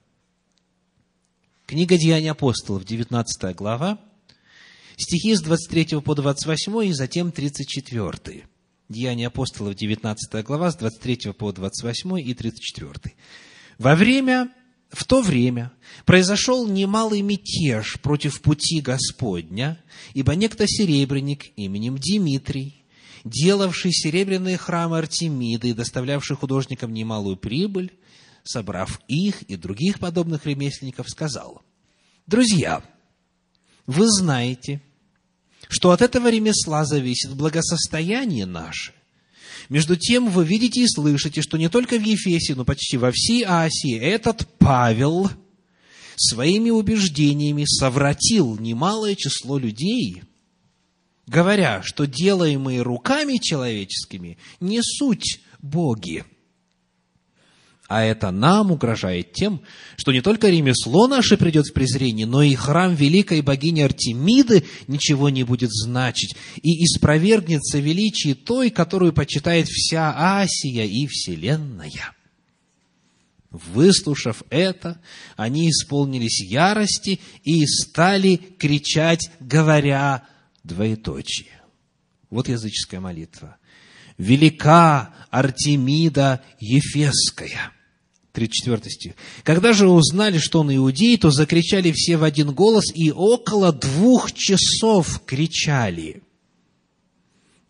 Книга 1.64 1.96
Деяний 1.96 2.30
апостолов, 2.30 2.84
19 2.84 3.56
глава, 3.56 3.98
стихи 4.98 5.34
с 5.34 5.40
23 5.40 6.00
по 6.00 6.14
28 6.14 6.86
и 6.86 6.92
затем 6.92 7.32
34. 7.32 8.46
Деяния 8.88 9.26
апостолов, 9.28 9.74
19 9.74 10.44
глава, 10.44 10.70
с 10.70 10.76
23 10.76 11.32
по 11.32 11.52
28 11.52 12.20
и 12.20 12.34
34. 12.34 13.14
Во 13.78 13.94
время, 13.94 14.50
в 14.90 15.04
то 15.04 15.22
время 15.22 15.72
произошел 16.04 16.66
немалый 16.66 17.20
мятеж 17.20 18.00
против 18.00 18.40
пути 18.40 18.80
Господня, 18.80 19.82
ибо 20.14 20.34
некто 20.34 20.66
серебряник 20.66 21.52
именем 21.56 21.96
Дмитрий, 21.98 22.84
делавший 23.24 23.92
серебряные 23.92 24.56
храмы 24.56 24.98
Артемиды 24.98 25.70
и 25.70 25.74
доставлявший 25.74 26.36
художникам 26.36 26.92
немалую 26.92 27.36
прибыль, 27.36 27.92
собрав 28.42 29.00
их 29.06 29.42
и 29.42 29.56
других 29.56 29.98
подобных 30.00 30.46
ремесленников, 30.46 31.08
сказал, 31.10 31.62
«Друзья, 32.26 32.82
вы 33.86 34.06
знаете, 34.06 34.82
что 35.68 35.90
от 35.90 36.02
этого 36.02 36.30
ремесла 36.30 36.84
зависит 36.84 37.34
благосостояние 37.34 38.46
наше. 38.46 38.92
Между 39.68 39.96
тем 39.96 40.30
вы 40.30 40.44
видите 40.44 40.82
и 40.82 40.88
слышите, 40.88 41.42
что 41.42 41.58
не 41.58 41.68
только 41.68 41.98
в 41.98 42.02
Ефесе, 42.02 42.54
но 42.54 42.64
почти 42.64 42.96
во 42.96 43.10
всей 43.12 43.44
Асии 43.44 43.98
этот 43.98 44.48
Павел 44.58 45.30
своими 46.16 46.70
убеждениями 46.70 47.64
совратил 47.66 48.58
немалое 48.58 49.14
число 49.14 49.58
людей, 49.58 50.22
говоря, 51.26 51.82
что 51.82 52.06
делаемые 52.06 52.82
руками 52.82 53.36
человеческими 53.36 54.38
не 54.60 54.80
суть 54.82 55.40
боги– 55.60 56.24
а 57.88 58.04
это 58.04 58.30
нам 58.30 58.70
угрожает 58.70 59.32
тем, 59.32 59.62
что 59.96 60.12
не 60.12 60.20
только 60.20 60.50
ремесло 60.50 61.08
наше 61.08 61.38
придет 61.38 61.68
в 61.68 61.72
презрение, 61.72 62.26
но 62.26 62.42
и 62.42 62.54
храм 62.54 62.94
великой 62.94 63.40
богини 63.40 63.80
Артемиды 63.80 64.64
ничего 64.86 65.30
не 65.30 65.42
будет 65.42 65.70
значить, 65.72 66.36
и 66.62 66.84
испровергнется 66.84 67.78
величие 67.78 68.34
той, 68.34 68.68
которую 68.68 69.14
почитает 69.14 69.68
вся 69.68 70.14
Асия 70.38 70.84
и 70.84 71.06
Вселенная. 71.06 72.12
Выслушав 73.50 74.42
это, 74.50 75.00
они 75.36 75.70
исполнились 75.70 76.42
ярости 76.42 77.20
и 77.42 77.66
стали 77.66 78.36
кричать, 78.58 79.30
говоря 79.40 80.28
двоеточие. 80.62 81.62
Вот 82.28 82.48
языческая 82.48 83.00
молитва. 83.00 83.56
«Велика 84.18 85.14
Артемида 85.30 86.42
Ефесская». 86.60 87.72
34 88.32 88.90
стих. 88.90 89.12
«Когда 89.42 89.72
же 89.72 89.88
узнали, 89.88 90.38
что 90.38 90.60
он 90.60 90.74
иудей, 90.74 91.16
то 91.16 91.30
закричали 91.30 91.92
все 91.92 92.16
в 92.16 92.24
один 92.24 92.52
голос, 92.52 92.84
и 92.94 93.10
около 93.10 93.72
двух 93.72 94.32
часов 94.32 95.22
кричали. 95.24 96.22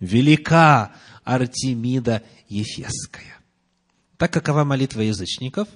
Велика 0.01 0.93
Артемида 1.25 2.23
Ефесская». 2.49 3.39
Так 4.19 4.33
какова 4.33 4.65
молитва 4.65 5.01
язычников? 5.03 5.69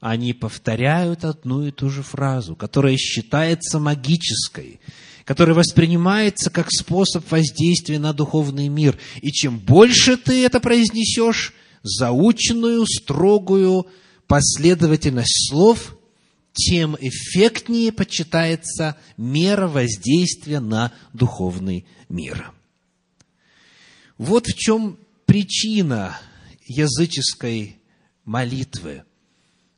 Они 0.00 0.34
повторяют 0.34 1.24
одну 1.24 1.66
и 1.66 1.70
ту 1.70 1.88
же 1.88 2.02
фразу, 2.02 2.56
которая 2.56 2.96
считается 2.96 3.78
магической, 3.78 4.80
которая 5.24 5.54
воспринимается 5.54 6.50
как 6.50 6.66
способ 6.70 7.30
воздействия 7.30 7.98
на 7.98 8.12
духовный 8.12 8.68
мир. 8.68 8.98
И 9.22 9.30
чем 9.30 9.58
больше 9.58 10.18
ты 10.18 10.44
это 10.44 10.60
произнесешь, 10.60 11.54
заученную, 11.84 12.86
строгую 12.86 13.86
последовательность 14.26 15.50
слов, 15.50 15.96
тем 16.52 16.96
эффектнее 16.98 17.92
почитается 17.92 18.96
мера 19.16 19.68
воздействия 19.68 20.60
на 20.60 20.92
духовный 21.12 21.86
мир. 22.08 22.52
Вот 24.18 24.46
в 24.46 24.54
чем 24.54 24.98
причина 25.26 26.18
языческой 26.66 27.76
молитвы. 28.24 29.04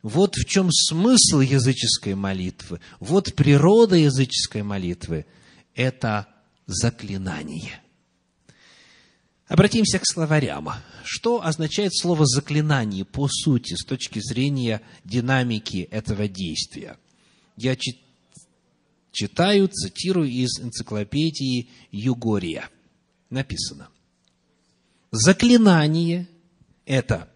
Вот 0.03 0.37
в 0.37 0.45
чем 0.45 0.71
смысл 0.71 1.41
языческой 1.41 2.15
молитвы. 2.15 2.81
Вот 3.01 3.35
природа 3.35 3.97
языческой 3.97 4.63
молитвы. 4.63 5.27
Это 5.75 6.29
заклинание– 6.67 7.81
Обратимся 9.49 10.01
к 10.01 10.07
словарям. 10.07 10.71
Что 11.05 11.45
означает 11.45 11.97
слово 11.97 12.27
«заклинание» 12.27 13.05
по 13.05 13.29
сути, 13.29 13.75
с 13.75 13.85
точки 13.85 14.19
зрения 14.19 14.83
динамики 15.05 15.89
этого 15.93 16.27
действия? 16.27 16.99
Я 17.57 17.77
читаю, 19.13 19.69
цитирую 19.69 20.29
из 20.29 20.59
энциклопедии 20.61 21.69
Югория. 21.93 22.69
Написано. 23.31 23.89
Заклинание– 25.13 26.29
это 26.85 27.29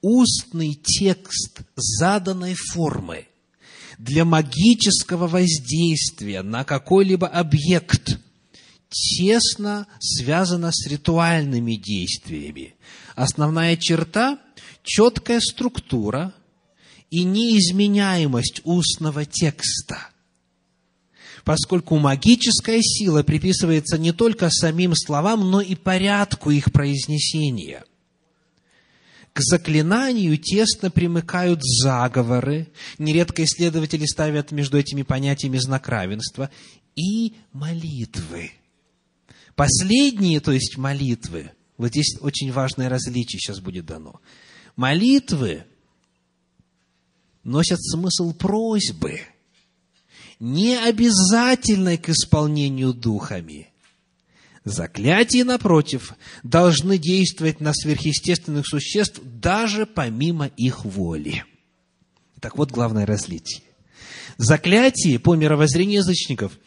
устный 0.00 0.74
текст 0.74 1.62
заданной 1.76 2.54
формы 2.54 3.28
для 3.98 4.24
магического 4.24 5.28
воздействия 5.28 6.42
на 6.42 6.64
какой-либо 6.64 7.28
объект– 7.28 8.18
тесно 8.94 9.86
связана 9.98 10.70
с 10.72 10.86
ритуальными 10.86 11.74
действиями. 11.74 12.74
Основная 13.16 13.76
черта– 13.76 14.38
четкая 14.84 15.40
структура 15.40 16.32
и 17.10 17.24
неизменяемость 17.24 18.60
устного 18.64 19.24
текста. 19.24 20.08
Поскольку 21.44 21.98
магическая 21.98 22.80
сила 22.80 23.22
приписывается 23.22 23.98
не 23.98 24.12
только 24.12 24.48
самим 24.50 24.94
словам, 24.94 25.50
но 25.50 25.60
и 25.60 25.74
порядку 25.74 26.50
их 26.50 26.72
произнесения– 26.72 27.84
к 29.32 29.40
заклинанию 29.40 30.38
тесно 30.38 30.92
примыкают 30.92 31.58
заговоры, 31.60 32.68
нередко 32.98 33.42
исследователи 33.42 34.06
ставят 34.06 34.52
между 34.52 34.78
этими 34.78 35.02
понятиями 35.02 35.58
знак 35.58 35.88
равенства, 35.88 36.50
и 36.94 37.34
молитвы– 37.52 38.52
Последние, 39.56 40.40
то 40.40 40.52
есть 40.52 40.76
молитвы, 40.76 41.52
вот 41.76 41.88
здесь 41.88 42.16
очень 42.20 42.52
важное 42.52 42.88
различие 42.88 43.38
сейчас 43.38 43.60
будет 43.60 43.86
дано. 43.86 44.20
Молитвы 44.76 45.64
носят 47.44 47.80
смысл 47.82 48.32
просьбы, 48.32 49.20
не 50.40 50.76
обязательной 50.76 51.98
к 51.98 52.08
исполнению 52.08 52.92
духами. 52.92 53.68
Заклятия, 54.64 55.44
напротив, 55.44 56.14
должны 56.42 56.96
действовать 56.96 57.60
на 57.60 57.74
сверхъестественных 57.74 58.66
существ 58.66 59.20
даже 59.22 59.84
помимо 59.84 60.46
их 60.46 60.84
воли. 60.84 61.44
Так 62.40 62.56
вот, 62.56 62.70
главное 62.70 63.04
различие. 63.04 63.62
Заклятие, 64.38 65.18
по 65.18 65.34
мировоззрению 65.34 65.98
язычников, 66.00 66.58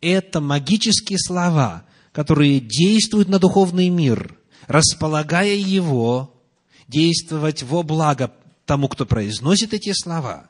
это 0.00 0.40
магические 0.40 1.18
слова, 1.18 1.84
которые 2.14 2.60
действуют 2.60 3.28
на 3.28 3.40
духовный 3.40 3.88
мир, 3.88 4.38
располагая 4.68 5.56
его 5.56 6.40
действовать 6.86 7.64
во 7.64 7.82
благо 7.82 8.32
тому, 8.66 8.86
кто 8.88 9.04
произносит 9.04 9.74
эти 9.74 9.92
слова, 9.92 10.48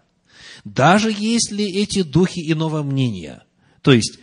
даже 0.64 1.10
если 1.10 1.64
эти 1.64 2.02
духи 2.02 2.52
иного 2.52 2.82
мнения, 2.82 3.44
то 3.80 3.92
есть 3.94 4.18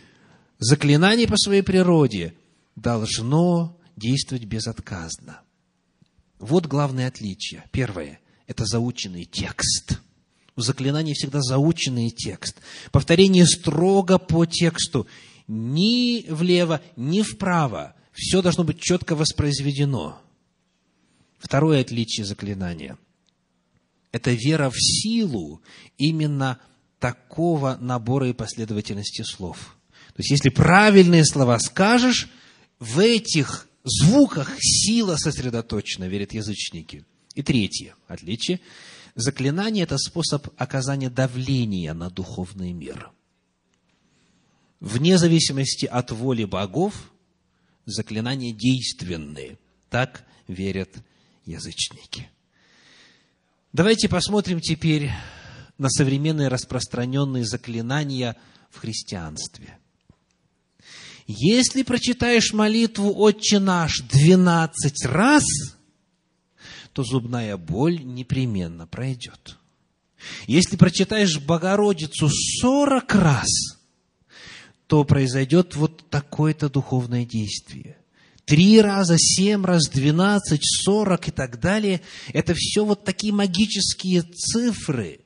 заклинание 0.60 1.26
по 1.26 1.36
своей 1.36 1.62
природе 1.62 2.34
должно 2.76 3.76
действовать 3.96 4.44
безотказно. 4.44 5.40
Вот 6.38 6.66
главное 6.66 7.08
отличие. 7.08 7.64
Первое– 7.72 8.20
это 8.46 8.64
заученный 8.64 9.24
текст. 9.24 10.00
У 10.54 10.60
заклинаний 10.60 11.14
всегда 11.14 11.40
заученный 11.40 12.10
текст. 12.10 12.58
Повторение 12.92 13.46
строго 13.46 14.18
по 14.18 14.46
тексту 14.46 15.08
ни 15.52 16.24
влево, 16.28 16.80
ни 16.96 17.22
вправо. 17.22 17.94
Все 18.12 18.40
должно 18.40 18.64
быть 18.64 18.80
четко 18.80 19.14
воспроизведено. 19.14 20.20
Второе 21.38 21.82
отличие 21.82 22.24
заклинания– 22.24 22.98
это 24.12 24.32
вера 24.32 24.70
в 24.70 24.76
силу 24.76 25.62
именно 25.98 26.58
такого 26.98 27.76
набора 27.80 28.28
и 28.28 28.32
последовательности 28.32 29.22
слов. 29.22 29.76
То 30.14 30.20
есть, 30.20 30.30
если 30.30 30.50
правильные 30.50 31.24
слова 31.24 31.58
скажешь, 31.58 32.28
в 32.78 32.98
этих 32.98 33.68
звуках 33.84 34.56
сила 34.60 35.16
сосредоточена, 35.16 36.04
верят 36.04 36.32
язычники. 36.32 37.04
И 37.34 37.42
третье 37.42 37.94
отличие. 38.06 38.60
Заклинание– 39.14 39.82
это 39.84 39.98
способ 39.98 40.48
оказания 40.56 41.10
давления 41.10 41.92
на 41.92 42.08
духовный 42.08 42.72
мир. 42.72 43.10
Вне 44.82 45.16
зависимости 45.16 45.86
от 45.86 46.10
воли 46.10 46.42
богов, 46.42 47.12
заклинания 47.86 48.52
действенные. 48.52 49.56
Так 49.88 50.24
верят 50.48 50.90
язычники. 51.46 52.28
Давайте 53.72 54.08
посмотрим 54.08 54.60
теперь 54.60 55.12
на 55.78 55.88
современные 55.88 56.48
распространенные 56.48 57.44
заклинания 57.44 58.36
в 58.70 58.78
христианстве. 58.78 59.78
Если 61.28 61.84
прочитаешь 61.84 62.52
молитву 62.52 63.14
«Отче 63.16 63.60
наш» 63.60 64.00
двенадцать 64.00 65.06
раз, 65.06 65.44
то 66.92 67.04
зубная 67.04 67.56
боль 67.56 68.02
непременно 68.02 68.88
пройдет. 68.88 69.58
Если 70.48 70.76
прочитаешь 70.76 71.38
Богородицу 71.38 72.28
сорок 72.28 73.14
раз, 73.14 73.46
то 74.92 75.04
произойдет 75.04 75.74
вот 75.74 76.10
такое-то 76.10 76.68
духовное 76.68 77.24
действие. 77.24 77.96
Три 78.44 78.78
раза, 78.78 79.16
семь 79.16 79.64
раз, 79.64 79.88
двенадцать, 79.88 80.64
сорок 80.66 81.28
и 81.28 81.30
так 81.30 81.60
далее. 81.60 82.02
Это 82.34 82.52
все 82.54 82.84
вот 82.84 83.02
такие 83.02 83.32
магические 83.32 84.20
цифры. 84.20 85.20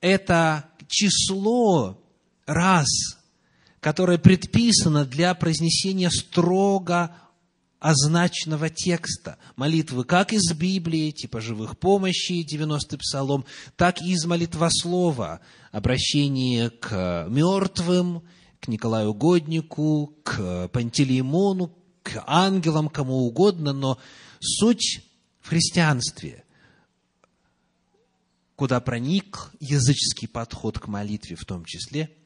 Это 0.00 0.66
число 0.86 2.00
раз, 2.46 2.86
которое 3.80 4.16
предписано 4.16 5.04
для 5.04 5.34
произнесения 5.34 6.08
строго 6.08 7.16
означенного 7.80 8.70
текста. 8.70 9.38
Молитвы 9.56 10.04
как 10.04 10.32
из 10.32 10.52
Библии, 10.52 11.10
типа 11.10 11.40
живых 11.40 11.80
помощи, 11.80 12.46
90-й 12.48 12.98
псалом, 12.98 13.44
так 13.74 14.00
и 14.02 14.12
из 14.12 14.24
молитвослова, 14.24 15.40
обращение 15.72 16.70
к 16.70 17.26
мертвым, 17.28 18.22
к 18.64 18.68
Николаю 18.68 19.12
Годнику, 19.14 20.16
к 20.24 20.68
Пантелеймону, 20.68 21.76
к 22.02 22.24
ангелам, 22.26 22.88
кому 22.88 23.26
угодно, 23.26 23.72
но 23.72 23.98
суть 24.40 25.04
в 25.40 25.48
христианстве, 25.48 26.44
куда 28.56 28.80
проник 28.80 29.52
языческий 29.60 30.28
подход 30.28 30.78
к 30.78 30.88
молитве 30.88 31.36
в 31.36 31.44
том 31.44 31.64
числе– 31.64 32.10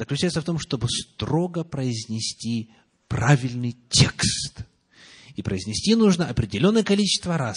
заключается 0.00 0.40
в 0.40 0.44
том, 0.44 0.58
чтобы 0.58 0.88
строго 0.88 1.64
произнести 1.64 2.70
правильный 3.06 3.76
текст. 3.90 4.64
И 5.36 5.42
произнести 5.42 5.94
нужно 5.94 6.28
определенное 6.28 6.82
количество 6.82 7.36
раз, 7.36 7.56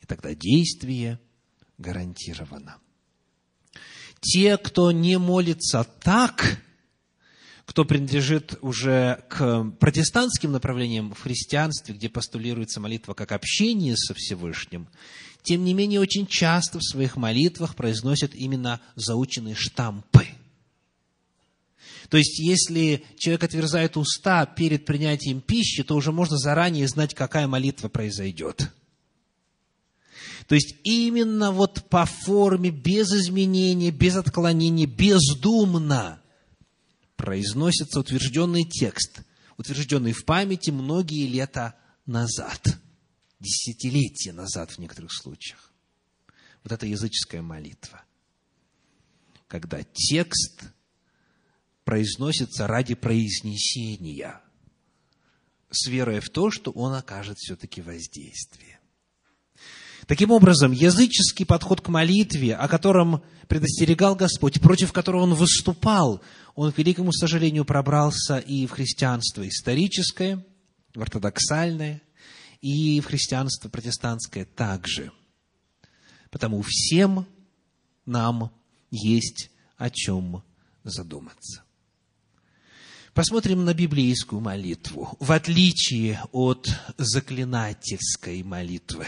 и 0.00 0.06
тогда 0.06 0.34
действие 0.34 1.20
гарантировано. 1.78 2.78
Те, 4.20 4.56
кто 4.56 4.90
не 4.90 5.18
молится 5.18 5.84
так, 5.84 6.60
кто 7.64 7.84
принадлежит 7.84 8.58
уже 8.60 9.24
к 9.28 9.64
протестантским 9.80 10.52
направлениям 10.52 11.14
в 11.14 11.20
христианстве, 11.20 11.94
где 11.94 12.08
постулируется 12.08 12.80
молитва 12.80 13.14
как 13.14 13.32
общение 13.32 13.96
со 13.96 14.14
Всевышним, 14.14 14.88
тем 15.42 15.64
не 15.64 15.74
менее 15.74 16.00
очень 16.00 16.26
часто 16.26 16.78
в 16.78 16.84
своих 16.84 17.16
молитвах 17.16 17.74
произносят 17.74 18.34
именно 18.34 18.80
заученные 18.96 19.54
штампы– 19.54 20.26
то 22.08 22.18
есть, 22.18 22.38
если 22.38 23.04
человек 23.18 23.44
отверзает 23.44 23.96
уста 23.96 24.46
перед 24.46 24.84
принятием 24.84 25.40
пищи, 25.40 25.82
то 25.82 25.96
уже 25.96 26.12
можно 26.12 26.36
заранее 26.36 26.86
знать, 26.88 27.14
какая 27.14 27.46
молитва 27.46 27.88
произойдет. 27.88 28.70
То 30.46 30.54
есть, 30.54 30.76
именно 30.84 31.50
вот 31.50 31.88
по 31.88 32.04
форме, 32.04 32.70
без 32.70 33.12
изменения, 33.12 33.90
без 33.90 34.16
отклонения, 34.16 34.86
бездумно 34.86 36.20
произносится 37.24 38.00
утвержденный 38.00 38.64
текст, 38.64 39.22
утвержденный 39.56 40.12
в 40.12 40.26
памяти 40.26 40.68
многие 40.68 41.26
лета 41.26 41.74
назад, 42.04 42.78
десятилетия 43.40 44.34
назад 44.34 44.72
в 44.72 44.78
некоторых 44.78 45.10
случаях. 45.10 45.72
Вот 46.62 46.72
это 46.72 46.84
языческая 46.84 47.40
молитва. 47.40 48.04
Когда 49.48 49.82
текст 49.82 50.64
произносится 51.84 52.66
ради 52.66 52.94
произнесения, 52.94 54.42
с 55.70 55.86
верой 55.86 56.20
в 56.20 56.28
то, 56.28 56.50
что 56.50 56.72
он 56.72 56.92
окажет 56.92 57.38
все-таки 57.38 57.80
воздействие. 57.80 58.73
Таким 60.06 60.30
образом, 60.30 60.72
языческий 60.72 61.46
подход 61.46 61.80
к 61.80 61.88
молитве, 61.88 62.54
о 62.54 62.68
котором 62.68 63.22
предостерегал 63.48 64.14
Господь, 64.14 64.60
против 64.60 64.92
которого 64.92 65.22
он 65.22 65.34
выступал, 65.34 66.20
он, 66.54 66.72
к 66.72 66.78
великому 66.78 67.12
сожалению, 67.12 67.64
пробрался 67.64 68.38
и 68.38 68.66
в 68.66 68.72
христианство 68.72 69.46
историческое, 69.48 70.44
в 70.94 71.00
ортодоксальное, 71.00 72.02
и 72.60 73.00
в 73.00 73.06
христианство 73.06 73.68
протестантское 73.68 74.44
также. 74.44 75.10
Потому 76.30 76.62
всем 76.66 77.26
нам 78.04 78.50
есть 78.90 79.50
о 79.76 79.90
чем 79.90 80.42
задуматься. 80.82 81.62
Посмотрим 83.14 83.64
на 83.64 83.74
библейскую 83.74 84.40
молитву, 84.40 85.16
в 85.20 85.30
отличие 85.32 86.20
от 86.32 86.68
заклинательской 86.98 88.42
молитвы. 88.42 89.06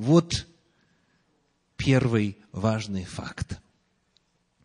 Вот 0.00 0.46
первый 1.76 2.38
важный 2.52 3.04
факт. 3.04 3.60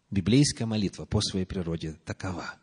Библейская 0.09 0.65
молитва 0.65 1.03
по 1.03 1.19
своей 1.19 1.45
природе 1.45 1.97
такова. 2.05 2.55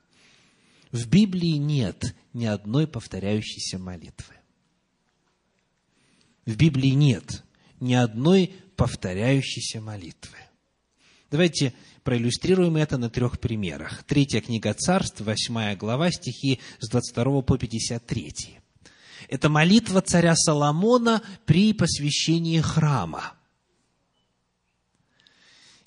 В 0.90 1.06
Библии 1.06 1.58
нет 1.58 2.16
ни 2.32 2.46
одной 2.46 2.86
повторяющейся 2.86 3.78
молитвы. 3.78 4.36
В 6.46 6.56
Библии 6.56 6.92
нет 6.92 7.44
ни 7.78 7.92
одной 7.92 8.54
повторяющейся 8.74 9.82
молитвы. 9.82 10.38
Давайте 11.30 11.74
проиллюстрируем 12.04 12.76
это 12.78 12.96
на 12.96 13.10
трех 13.10 13.38
примерах. 13.38 14.02
Третья 14.04 14.40
книга 14.40 14.72
Царств, 14.72 15.20
восьмая 15.20 15.76
глава, 15.76 16.10
стихи 16.10 16.58
с 16.78 16.88
22 16.88 17.42
по 17.42 17.58
53. 17.58 18.61
Это 19.32 19.48
молитва 19.48 20.02
царя 20.02 20.36
Соломона 20.36 21.22
при 21.46 21.72
посвящении 21.72 22.60
храма. 22.60 23.32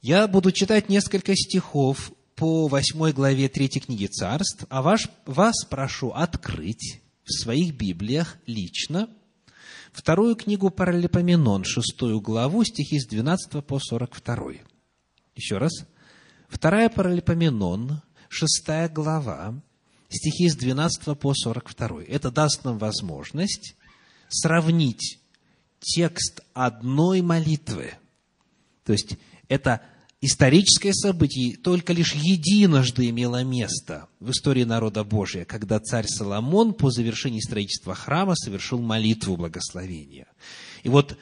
Я 0.01 0.27
буду 0.27 0.51
читать 0.51 0.89
несколько 0.89 1.35
стихов 1.35 2.11
по 2.33 2.67
восьмой 2.67 3.13
главе 3.13 3.47
третьей 3.47 3.81
книги 3.81 4.07
Царств, 4.07 4.65
а 4.69 4.81
ваш, 4.81 5.09
вас 5.27 5.63
прошу 5.63 6.09
открыть 6.09 7.03
в 7.23 7.31
своих 7.33 7.75
Библиях 7.75 8.37
лично 8.47 9.09
вторую 9.91 10.35
книгу 10.35 10.71
Паралипоменон, 10.71 11.65
шестую 11.65 12.21
главу, 12.21 12.63
стихи 12.63 12.99
с 12.99 13.05
12 13.05 13.63
по 13.63 13.77
42. 13.77 14.53
Еще 15.35 15.59
раз. 15.59 15.71
Вторая 16.47 16.89
Паралипоменон, 16.89 18.01
шестая 18.27 18.89
глава, 18.89 19.61
стихи 20.15 20.49
с 20.49 20.55
12 20.55 21.17
по 21.17 21.33
42. 21.33 22.03
Это 22.03 22.31
даст 22.31 22.63
нам 22.63 22.77
возможность 22.77 23.75
сравнить 24.29 25.19
текст 25.79 26.41
одной 26.53 27.21
молитвы. 27.21 27.93
То 28.83 28.93
есть, 28.93 29.17
это 29.47 29.81
историческое 30.21 30.93
событие 30.93 31.57
только 31.57 31.93
лишь 31.93 32.13
единожды 32.13 33.09
имело 33.09 33.43
место 33.43 34.07
в 34.19 34.31
истории 34.31 34.63
народа 34.63 35.03
Божия, 35.03 35.45
когда 35.45 35.79
царь 35.79 36.07
Соломон 36.07 36.73
по 36.73 36.89
завершении 36.89 37.39
строительства 37.39 37.93
храма 37.93 38.35
совершил 38.35 38.81
молитву 38.81 39.37
благословения. 39.37 40.27
И 40.83 40.89
вот 40.89 41.17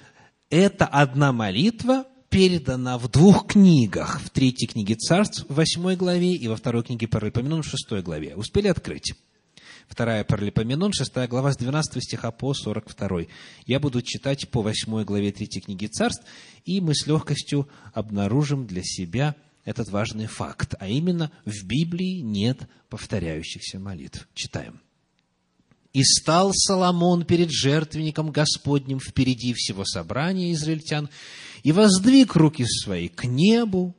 эта 0.50 0.86
одна 0.86 1.34
молитва 1.34 2.06
передана 2.34 2.98
в 2.98 3.10
двух 3.10 3.46
книгах. 3.46 4.20
В 4.20 4.32
третьей 4.32 4.68
книге 4.68 4.96
Царств, 4.96 5.46
в 5.48 5.54
восьмой 5.54 5.96
главе, 5.96 6.34
и 6.34 6.48
во 6.48 6.56
второй 6.56 6.82
книге 6.82 7.08
Паралипоменон, 7.08 7.62
в 7.62 7.68
шестой 7.68 8.02
главе. 8.02 8.36
Успели 8.36 8.70
открыть? 8.70 9.14
Вторая 9.88 10.24
Паралипоменон, 10.24 10.94
шестая 10.94 11.28
глава, 11.28 11.54
с 11.54 11.58
12 11.58 12.04
стиха 12.04 12.32
по 12.32 12.56
42. 12.56 13.26
Я 13.68 13.80
буду 13.80 14.02
читать 14.02 14.50
по 14.50 14.64
восьмой 14.64 15.06
главе 15.06 15.32
третьей 15.32 15.62
книги 15.62 15.86
Царств, 15.86 16.26
и 16.66 16.82
мы 16.82 16.96
с 16.96 17.06
легкостью 17.06 17.70
обнаружим 17.94 18.66
для 18.66 18.82
себя 18.82 19.36
этот 19.64 19.90
важный 19.90 20.26
факт, 20.26 20.74
а 20.80 20.88
именно 20.88 21.32
в 21.46 21.64
Библии 21.66 22.22
нет 22.22 22.68
повторяющихся 22.90 23.78
молитв. 23.78 24.28
Читаем. 24.34 24.82
И 25.94 26.04
стал 26.04 26.52
Соломон 26.56 27.24
перед 27.24 27.52
жертвенником 27.52 28.32
Господним 28.32 29.00
впереди 29.00 29.54
всего 29.54 29.86
собрания 29.86 30.52
израильтян, 30.54 31.08
и 31.64 31.72
воздвиг 31.72 32.36
руки 32.36 32.66
свои 32.66 33.08
к 33.08 33.24
небу, 33.26 33.96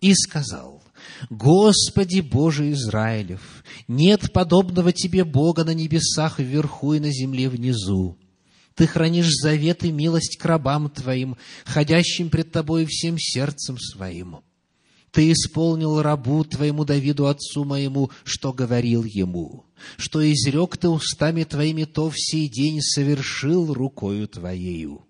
и 0.00 0.14
сказал, 0.14 0.82
«Господи 1.28 2.20
Боже 2.20 2.72
Израилев, 2.72 3.62
нет 3.86 4.32
подобного 4.32 4.92
Тебе 4.92 5.24
Бога 5.24 5.64
на 5.64 5.74
небесах 5.74 6.38
вверху 6.38 6.94
и 6.94 7.00
на 7.00 7.12
земле 7.12 7.50
внизу. 7.50 8.18
Ты 8.74 8.86
хранишь 8.86 9.30
завет 9.30 9.84
и 9.84 9.92
милость 9.92 10.38
к 10.38 10.44
рабам 10.46 10.88
Твоим, 10.88 11.36
ходящим 11.66 12.30
пред 12.30 12.50
Тобой 12.50 12.86
всем 12.86 13.18
сердцем 13.18 13.78
своим. 13.78 14.38
Ты 15.10 15.32
исполнил 15.32 16.00
рабу 16.00 16.44
Твоему 16.44 16.86
Давиду, 16.86 17.26
отцу 17.26 17.64
моему, 17.64 18.10
что 18.24 18.54
говорил 18.54 19.04
ему, 19.04 19.66
что 19.98 20.20
изрек 20.32 20.78
Ты 20.78 20.88
устами 20.88 21.44
Твоими, 21.44 21.84
то 21.84 22.08
в 22.08 22.14
сей 22.16 22.48
день 22.48 22.80
совершил 22.80 23.74
рукою 23.74 24.28
Твоею. 24.28 25.04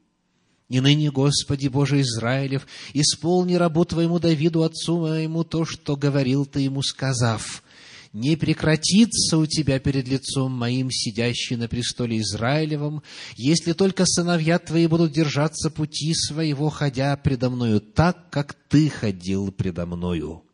И 0.70 0.78
ныне, 0.78 1.10
Господи 1.10 1.66
Боже 1.66 2.00
Израилев, 2.00 2.66
исполни 2.94 3.54
рабу 3.54 3.84
Твоему 3.84 4.20
Давиду, 4.20 4.62
отцу 4.62 5.00
моему, 5.00 5.42
то, 5.42 5.64
что 5.64 5.96
говорил 5.96 6.46
Ты 6.46 6.60
ему, 6.60 6.80
сказав, 6.82 7.64
не 8.12 8.36
прекратится 8.36 9.36
у 9.36 9.46
тебя 9.46 9.80
перед 9.80 10.06
лицом 10.06 10.52
моим 10.52 10.88
сидящий 10.92 11.56
на 11.56 11.66
престоле 11.66 12.20
Израилевом, 12.20 13.02
если 13.36 13.72
только 13.72 14.04
сыновья 14.06 14.60
твои 14.60 14.86
будут 14.86 15.10
держаться 15.10 15.70
пути 15.70 16.14
своего, 16.14 16.70
ходя 16.70 17.16
предо 17.16 17.50
мною 17.50 17.80
так, 17.80 18.30
как 18.30 18.54
ты 18.68 18.88
ходил 18.88 19.50
предо 19.50 19.86
мною. 19.86 20.44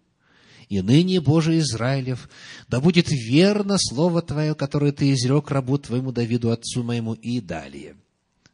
И 0.70 0.80
ныне, 0.80 1.20
Боже 1.20 1.58
Израилев, 1.58 2.30
да 2.68 2.80
будет 2.80 3.10
верно 3.10 3.76
слово 3.78 4.22
Твое, 4.22 4.54
которое 4.54 4.92
Ты 4.92 5.12
изрек 5.12 5.50
рабу 5.50 5.76
Твоему 5.76 6.10
Давиду, 6.10 6.50
отцу 6.50 6.82
моему, 6.82 7.12
и 7.12 7.40
далее. 7.40 7.96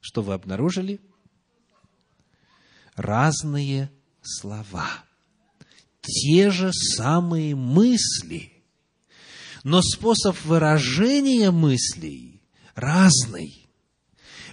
Что 0.01 0.23
вы 0.23 0.35
обнаружили? 0.35 1.01
Разные 2.97 3.91
слова. 4.23 4.89
Те 6.01 6.51
же 6.51 6.73
самые 6.73 7.55
мысли– 7.55 8.49
но 9.65 9.81
способ 9.81 10.37
выражения 10.45 11.51
мыслей 11.51 12.41
разный. 12.75 13.69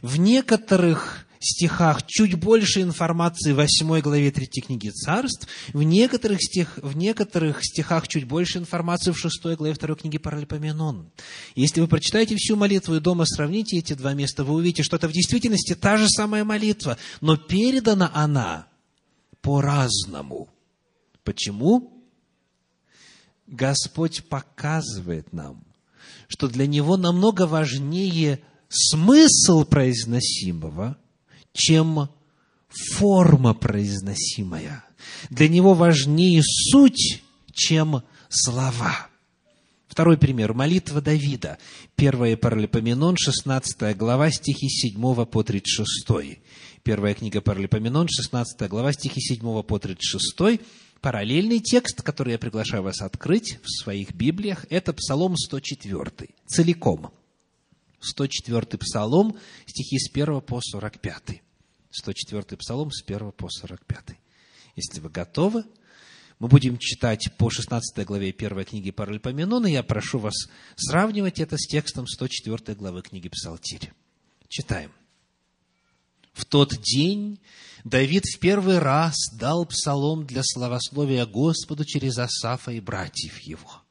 В 0.02 0.18
некоторых 0.18 1.26
стихах 1.40 2.06
чуть 2.06 2.36
больше 2.36 2.82
информации 2.82 3.54
в 3.54 3.56
8 3.56 4.02
главе 4.02 4.32
3 4.32 4.48
книги 4.62 4.90
Царств, 4.90 5.48
в 5.74 5.82
некоторых, 5.84 6.42
стих, 6.42 6.78
в 6.82 6.98
некоторых 6.98 7.64
стихах 7.64 8.08
чуть 8.08 8.26
больше 8.26 8.58
информации 8.58 9.12
в 9.12 9.18
6 9.18 9.58
главе 9.58 9.74
2 9.74 9.96
книги 9.96 10.18
Паралипоменон. 10.18 11.12
Если 11.56 11.82
вы 11.82 11.88
прочитаете 11.88 12.36
всю 12.36 12.56
молитву 12.56 12.96
и 12.96 13.00
дома 13.00 13.26
сравните 13.26 13.78
эти 13.78 13.94
два 13.94 14.14
места, 14.14 14.44
вы 14.44 14.56
увидите, 14.56 14.84
что 14.84 14.98
это 14.98 15.08
в 15.08 15.14
действительности 15.14 15.76
та 15.76 15.98
же 15.98 16.08
самая 16.10 16.44
молитва, 16.44 16.98
но 17.22 17.38
передана 17.38 18.12
она 18.14 18.68
по-разному. 19.42 20.50
Почему? 21.24 22.04
Господь 23.48 24.26
показывает 24.26 25.34
нам, 25.34 25.64
что 26.28 26.48
для 26.48 26.68
Него 26.68 26.98
намного 26.98 27.48
важнее 27.48 28.42
смысл 28.68 29.64
произносимого, 29.64 30.98
чем 31.60 32.10
форма 32.70 33.54
произносимая. 33.54 34.86
Для 35.30 35.50
Него 35.50 35.74
важнее 35.74 36.42
суть, 36.44 37.22
чем 37.52 38.04
слова. 38.30 39.08
Второй 39.88 40.18
пример. 40.18 40.54
Молитва 40.54 41.02
Давида. 41.02 41.58
Первая 41.96 42.38
Паралипоменон, 42.38 43.18
16 43.18 43.98
глава, 43.98 44.32
стихи 44.32 44.70
7 44.70 45.26
по 45.26 45.44
36. 45.44 46.40
Первая 46.84 47.14
книга 47.14 47.42
Паралипоменон, 47.42 48.08
16 48.08 48.70
глава, 48.70 48.94
стихи 48.94 49.20
7 49.20 49.64
по 49.64 49.80
36 49.80 50.62
Параллельный 51.02 51.60
текст, 51.60 52.02
который 52.02 52.34
я 52.34 52.40
приглашаю 52.40 52.84
вас 52.84 53.02
открыть 53.02 53.58
в 53.64 53.70
своих 53.70 54.14
Библиях, 54.14 54.66
это 54.70 54.94
Псалом 54.94 55.36
104, 55.36 56.30
целиком. 56.46 57.12
104 58.00 58.78
Псалом, 58.78 59.36
стихи 59.66 59.98
с 59.98 60.10
1 60.12 60.42
по 60.42 60.62
45. 60.62 61.42
104 61.92 62.58
Псалом 62.58 62.92
с 62.92 63.04
1 63.04 63.32
по 63.32 63.50
45. 63.50 64.18
Если 64.76 65.00
вы 65.00 65.10
готовы, 65.10 65.64
мы 66.40 66.48
будем 66.48 66.78
читать 66.78 67.30
по 67.38 67.50
16 67.50 68.06
главе 68.06 68.30
1 68.30 68.66
книги 68.66 68.92
Паралипоменона. 68.92 69.68
Я 69.68 69.84
прошу 69.84 70.20
вас 70.20 70.48
сравнивать 70.76 71.40
это 71.40 71.58
с 71.58 71.68
текстом 71.68 72.08
104 72.08 72.76
главы 72.76 73.02
книги 73.02 73.30
Псалтирь. 73.30 73.92
Читаем. 74.48 74.92
В 76.34 76.46
тот 76.46 76.82
день 76.82 77.40
Давид 77.84 78.24
в 78.26 78.40
первый 78.40 78.80
раз 78.80 79.16
дал 79.34 79.66
псалом 79.66 80.26
для 80.26 80.42
славословия 80.44 81.26
Господу 81.26 81.84
через 81.84 82.18
Асафа 82.18 82.72
и 82.72 82.80
братьев 82.80 83.40
его. 83.40 83.82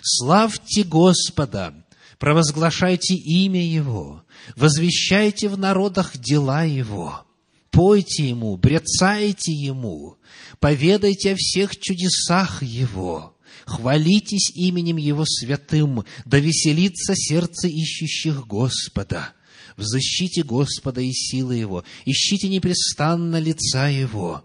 «Славьте 0.00 0.84
Господа, 0.84 1.74
провозглашайте 2.18 3.14
имя 3.14 3.64
Его, 3.64 4.22
возвещайте 4.56 5.48
в 5.48 5.58
народах 5.58 6.16
дела 6.18 6.64
Его, 6.64 7.24
пойте 7.70 8.28
Ему, 8.28 8.56
брецайте 8.56 9.52
Ему, 9.52 10.16
поведайте 10.60 11.32
о 11.32 11.36
всех 11.36 11.78
чудесах 11.78 12.62
Его, 12.62 13.36
хвалитесь 13.66 14.50
именем 14.54 14.96
Его 14.96 15.24
святым, 15.26 16.04
да 16.24 16.38
веселится 16.38 17.14
сердце 17.16 17.68
ищущих 17.68 18.46
Господа» 18.46 19.32
Взыщите 19.78 20.42
Господа 20.42 21.00
и 21.00 21.12
силы 21.12 21.54
Его, 21.54 21.84
ищите 22.04 22.48
непрестанно 22.48 23.38
лица 23.38 23.86
Его, 23.86 24.44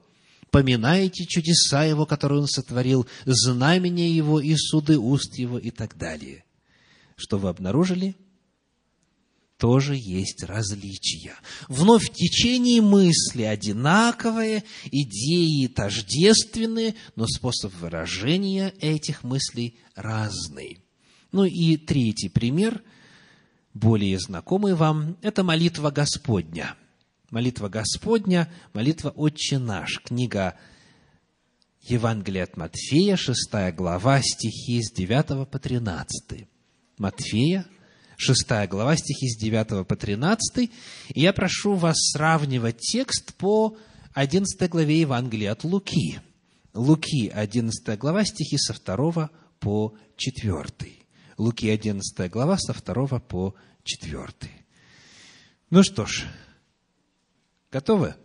поминайте 0.52 1.26
чудеса 1.26 1.86
Его, 1.86 2.06
которые 2.06 2.42
Он 2.42 2.48
сотворил, 2.48 3.08
знамения 3.26 4.12
Его 4.12 4.40
и 4.40 4.56
суды 4.56 5.00
уст 5.00 5.34
Его 5.40 5.58
и 5.58 5.72
так 5.72 5.98
далее. 5.98 6.44
Что 7.16 7.38
вы 7.38 7.50
обнаружили? 7.50 8.16
тоже 9.60 9.96
есть 9.96 10.44
различия. 10.44 11.36
Вновь 11.70 12.12
течение 12.12 12.82
мысли 12.82 13.44
одинаковые, 13.44 14.66
идеи 14.92 15.68
тождественные, 15.68 16.96
но 17.16 17.26
способ 17.28 17.74
выражения 17.76 18.74
этих 18.82 19.24
мыслей 19.24 19.78
разный. 19.96 20.80
Ну 21.32 21.46
и 21.46 21.78
третий 21.78 22.28
пример– 22.28 22.84
более 23.74 24.20
знакомый 24.20 24.76
вам, 24.76 25.18
это 25.22 25.44
молитва 25.44 25.90
Господня. 25.90 26.76
Молитва 27.32 27.70
Господня, 27.70 28.52
молитва 28.72 29.10
Отче 29.10 29.58
наш, 29.58 30.00
книга 30.00 30.56
Евангелия 31.82 32.44
от 32.44 32.56
Матфея, 32.56 33.16
6 33.16 33.74
глава, 33.76 34.22
стихи 34.22 34.82
с 34.84 34.92
9 34.92 35.50
по 35.50 35.58
13. 35.58 36.48
Матфея, 37.04 37.66
6 38.16 38.48
глава, 38.70 38.96
стихи 38.96 39.28
с 39.28 39.38
9 39.38 39.86
по 39.86 39.96
13. 39.98 40.72
И 41.14 41.22
я 41.22 41.34
прошу 41.34 41.76
вас 41.76 41.98
сравнивать 42.14 42.78
текст 42.78 43.34
по 43.34 43.76
11 44.14 44.70
главе 44.70 45.02
Евангелия 45.02 45.52
от 45.52 45.66
Луки. 45.66 46.22
Луки, 46.74 47.28
11 47.28 48.00
глава, 48.00 48.24
стихи 48.24 48.58
со 48.58 48.74
2 48.74 49.30
по 49.60 49.98
4. 50.16 50.66
Луки 51.38 51.70
11 51.70 52.32
глава 52.32 52.58
со 52.58 52.74
2 52.74 53.20
по 53.20 53.54
4. 53.84 54.28
Ну 55.72 55.84
что 55.84 56.06
ж, 56.06 56.26
готовы? 57.70 58.16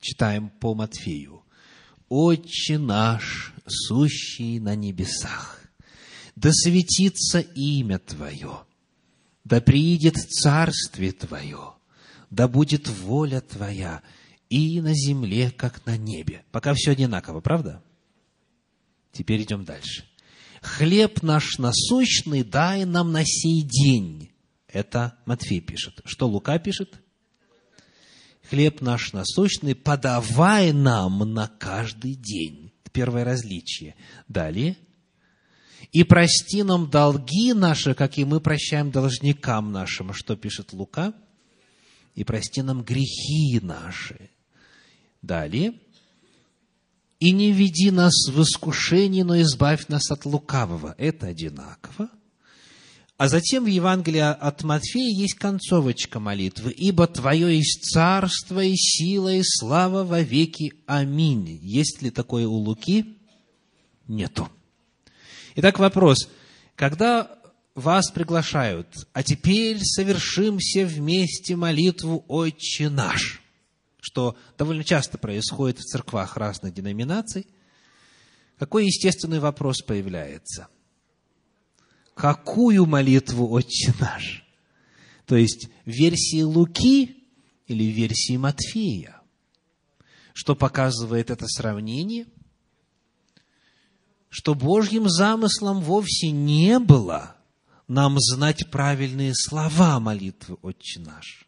Читаем 0.00 0.48
по 0.48 0.74
Матфею. 0.74 1.42
«Отче 2.08 2.78
наш, 2.78 3.52
сущий 3.66 4.58
на 4.60 4.76
небесах, 4.76 5.63
да 6.36 6.50
светится 6.52 7.40
имя 7.40 7.98
Твое, 7.98 8.60
да 9.44 9.60
приидет 9.60 10.16
царствие 10.16 11.12
Твое, 11.12 11.74
да 12.30 12.48
будет 12.48 12.88
воля 12.88 13.40
Твоя 13.40 14.02
и 14.48 14.80
на 14.80 14.94
земле, 14.94 15.50
как 15.50 15.84
на 15.86 15.96
небе». 15.96 16.44
Пока 16.52 16.74
все 16.74 16.92
одинаково, 16.92 17.40
правда? 17.40 17.82
Теперь 19.12 19.42
идем 19.42 19.64
дальше 19.64 20.04
хлеб 20.64 21.22
наш 21.22 21.58
насущный 21.58 22.42
дай 22.42 22.84
нам 22.84 23.12
на 23.12 23.24
сей 23.24 23.62
день. 23.62 24.30
Это 24.66 25.16
Матфей 25.26 25.60
пишет. 25.60 26.00
Что 26.04 26.26
Лука 26.26 26.58
пишет? 26.58 27.00
Хлеб 28.48 28.80
наш 28.80 29.12
насущный 29.12 29.74
подавай 29.74 30.72
нам 30.72 31.18
на 31.32 31.46
каждый 31.46 32.14
день. 32.14 32.72
Первое 32.92 33.24
различие. 33.24 33.94
Далее. 34.28 34.76
И 35.92 36.04
прости 36.04 36.62
нам 36.62 36.90
долги 36.90 37.52
наши, 37.52 37.94
как 37.94 38.18
и 38.18 38.24
мы 38.24 38.40
прощаем 38.40 38.90
должникам 38.90 39.72
нашим. 39.72 40.12
Что 40.12 40.36
пишет 40.36 40.72
Лука? 40.72 41.14
И 42.14 42.24
прости 42.24 42.62
нам 42.62 42.82
грехи 42.82 43.60
наши. 43.60 44.30
Далее 45.22 45.74
и 47.24 47.32
не 47.32 47.52
веди 47.52 47.90
нас 47.90 48.28
в 48.28 48.42
искушение, 48.42 49.24
но 49.24 49.40
избавь 49.40 49.88
нас 49.88 50.10
от 50.10 50.26
лукавого. 50.26 50.94
Это 50.98 51.28
одинаково. 51.28 52.10
А 53.16 53.28
затем 53.28 53.64
в 53.64 53.68
Евангелии 53.68 54.20
от 54.20 54.62
Матфея 54.62 55.08
есть 55.08 55.36
концовочка 55.36 56.20
молитвы. 56.20 56.70
«Ибо 56.72 57.06
Твое 57.06 57.56
есть 57.56 57.82
царство 57.84 58.62
и 58.62 58.74
сила 58.74 59.32
и 59.32 59.40
слава 59.42 60.04
во 60.04 60.20
веки. 60.20 60.74
Аминь». 60.84 61.60
Есть 61.62 62.02
ли 62.02 62.10
такое 62.10 62.46
у 62.46 62.56
Луки? 62.56 63.16
Нету. 64.06 64.50
Итак, 65.56 65.78
вопрос. 65.78 66.28
Когда 66.74 67.38
вас 67.74 68.10
приглашают, 68.10 68.88
а 69.12 69.22
теперь 69.22 69.78
совершим 69.82 70.58
все 70.58 70.84
вместе 70.84 71.54
молитву 71.54 72.24
«Отче 72.26 72.88
наш», 72.88 73.40
что 74.00 74.36
довольно 74.58 74.82
часто 74.82 75.16
происходит 75.16 75.78
в 75.78 75.84
церквах 75.84 76.36
разных 76.36 76.74
деноминаций, 76.74 77.46
какой 78.58 78.86
естественный 78.86 79.38
вопрос 79.40 79.80
появляется? 79.82 80.68
какую 82.14 82.86
молитву 82.86 83.50
«Отче 83.52 83.92
наш»? 83.98 84.44
То 85.26 85.36
есть, 85.36 85.68
версии 85.84 86.42
Луки 86.42 87.16
или 87.66 87.84
версии 87.84 88.36
Матфея? 88.36 89.20
Что 90.32 90.54
показывает 90.54 91.30
это 91.30 91.46
сравнение? 91.48 92.26
Что 94.36 94.56
Божьим 94.56 95.08
замыслом 95.08 95.80
вовсе 95.80 96.32
не 96.32 96.80
было 96.80 97.36
нам 97.86 98.16
знать 98.18 98.68
правильные 98.68 99.32
слова 99.32 100.00
молитвы 100.00 100.56
«Отче 100.60 100.98
наш». 100.98 101.46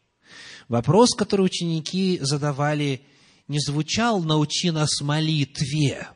Вопрос, 0.68 1.11
который 1.16 1.46
ученики 1.46 2.20
задавали, 2.22 3.03
не 3.49 3.59
звучал 3.59 4.22
«научи 4.22 4.70
нас 4.70 5.01
молитве», 5.01 6.07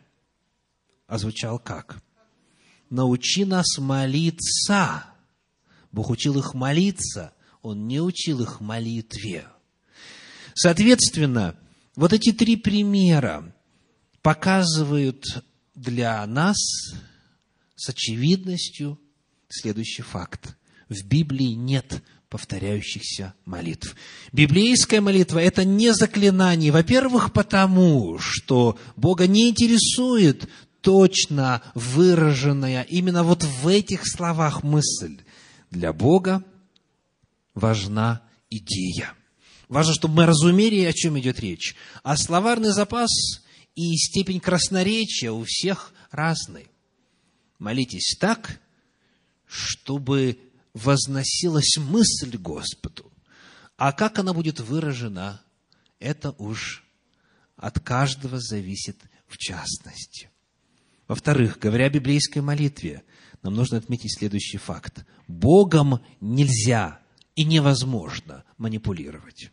а 1.08 1.18
звучал 1.18 1.58
как– 1.58 2.04
научи 2.88 3.44
нас 3.44 3.66
молиться. 3.78 5.06
Бог 5.90 6.08
учил 6.10 6.38
их 6.38 6.54
молиться, 6.54 7.32
Он 7.62 7.88
не 7.88 8.00
учил 8.00 8.42
их 8.42 8.60
молитве. 8.60 9.44
Соответственно, 10.54 11.56
вот 11.96 12.12
эти 12.12 12.30
три 12.30 12.54
примера 12.54 13.52
показывают 14.22 15.24
для 15.80 16.26
нас 16.26 16.58
с 17.74 17.88
очевидностью 17.88 19.00
следующий 19.48 20.02
факт. 20.02 20.56
В 20.88 21.04
Библии 21.06 21.54
нет 21.54 22.02
повторяющихся 22.28 23.34
молитв. 23.46 23.96
Библейская 24.30 25.00
молитва– 25.00 25.38
это 25.40 25.64
не 25.64 25.92
заклинание. 25.94 26.70
Во-первых, 26.70 27.32
потому 27.32 28.18
что 28.18 28.78
Бога 28.96 29.26
не 29.26 29.48
интересует 29.48 30.48
точно 30.82 31.62
выраженная 31.74 32.82
именно 32.82 33.24
вот 33.24 33.42
в 33.42 33.66
этих 33.66 34.02
словах 34.06 34.62
мысль. 34.62 35.18
Для 35.70 35.92
Бога 35.92 36.44
важна 37.54 38.22
идея. 38.50 39.14
Важно, 39.68 39.94
чтобы 39.94 40.14
мы 40.14 40.26
разумели, 40.26 40.84
о 40.84 40.92
чем 40.92 41.18
идет 41.18 41.40
речь. 41.40 41.74
А 42.02 42.16
словарный 42.16 42.72
запас 42.72 43.10
и 43.80 43.96
степень 43.96 44.40
красноречия 44.40 45.32
у 45.32 45.44
всех 45.44 45.94
разный. 46.10 46.66
Молитесь 47.58 48.14
так, 48.18 48.60
чтобы 49.46 50.38
возносилась 50.74 51.78
мысль 51.78 52.36
Господу. 52.36 53.10
А 53.76 53.92
как 53.92 54.18
она 54.18 54.34
будет 54.34 54.60
выражена, 54.60 55.42
это 55.98 56.32
уж 56.32 56.84
от 57.56 57.80
каждого 57.80 58.38
зависит 58.38 58.98
в 59.26 59.38
частности. 59.38 60.30
Во-вторых, 61.08 61.58
говоря 61.58 61.86
о 61.86 61.90
библейской 61.90 62.40
молитве, 62.40 63.02
нам 63.42 63.54
нужно 63.54 63.78
отметить 63.78 64.16
следующий 64.16 64.58
факт. 64.58 65.06
Богом 65.26 66.04
нельзя 66.20 67.00
и 67.34 67.44
невозможно 67.44 68.44
манипулировать. 68.58 69.50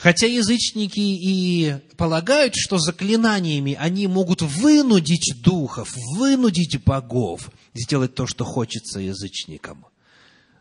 Хотя 0.00 0.26
язычники 0.26 0.98
и 0.98 1.74
полагают, 1.98 2.54
что 2.56 2.78
заклинаниями 2.78 3.76
они 3.78 4.06
могут 4.06 4.40
вынудить 4.40 5.42
духов, 5.42 5.94
вынудить 6.16 6.82
богов 6.82 7.50
сделать 7.74 8.14
то, 8.14 8.26
что 8.26 8.46
хочется 8.46 8.98
язычникам. 8.98 9.84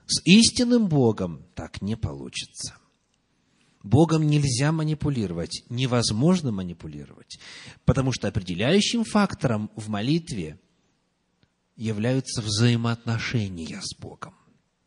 С 0.07 0.21
истинным 0.25 0.87
Богом 0.87 1.45
так 1.55 1.81
не 1.81 1.95
получится. 1.95 2.75
Богом 3.81 4.27
нельзя 4.27 4.73
манипулировать, 4.73 5.63
невозможно 5.69 6.51
манипулировать, 6.51 7.39
потому 7.85 8.11
что 8.11 8.27
определяющим 8.27 9.05
фактором 9.05 9.71
в 9.77 9.87
молитве 9.87 10.59
являются 11.77 12.41
взаимоотношения 12.41 13.79
с 13.81 13.97
Богом. 13.97 14.35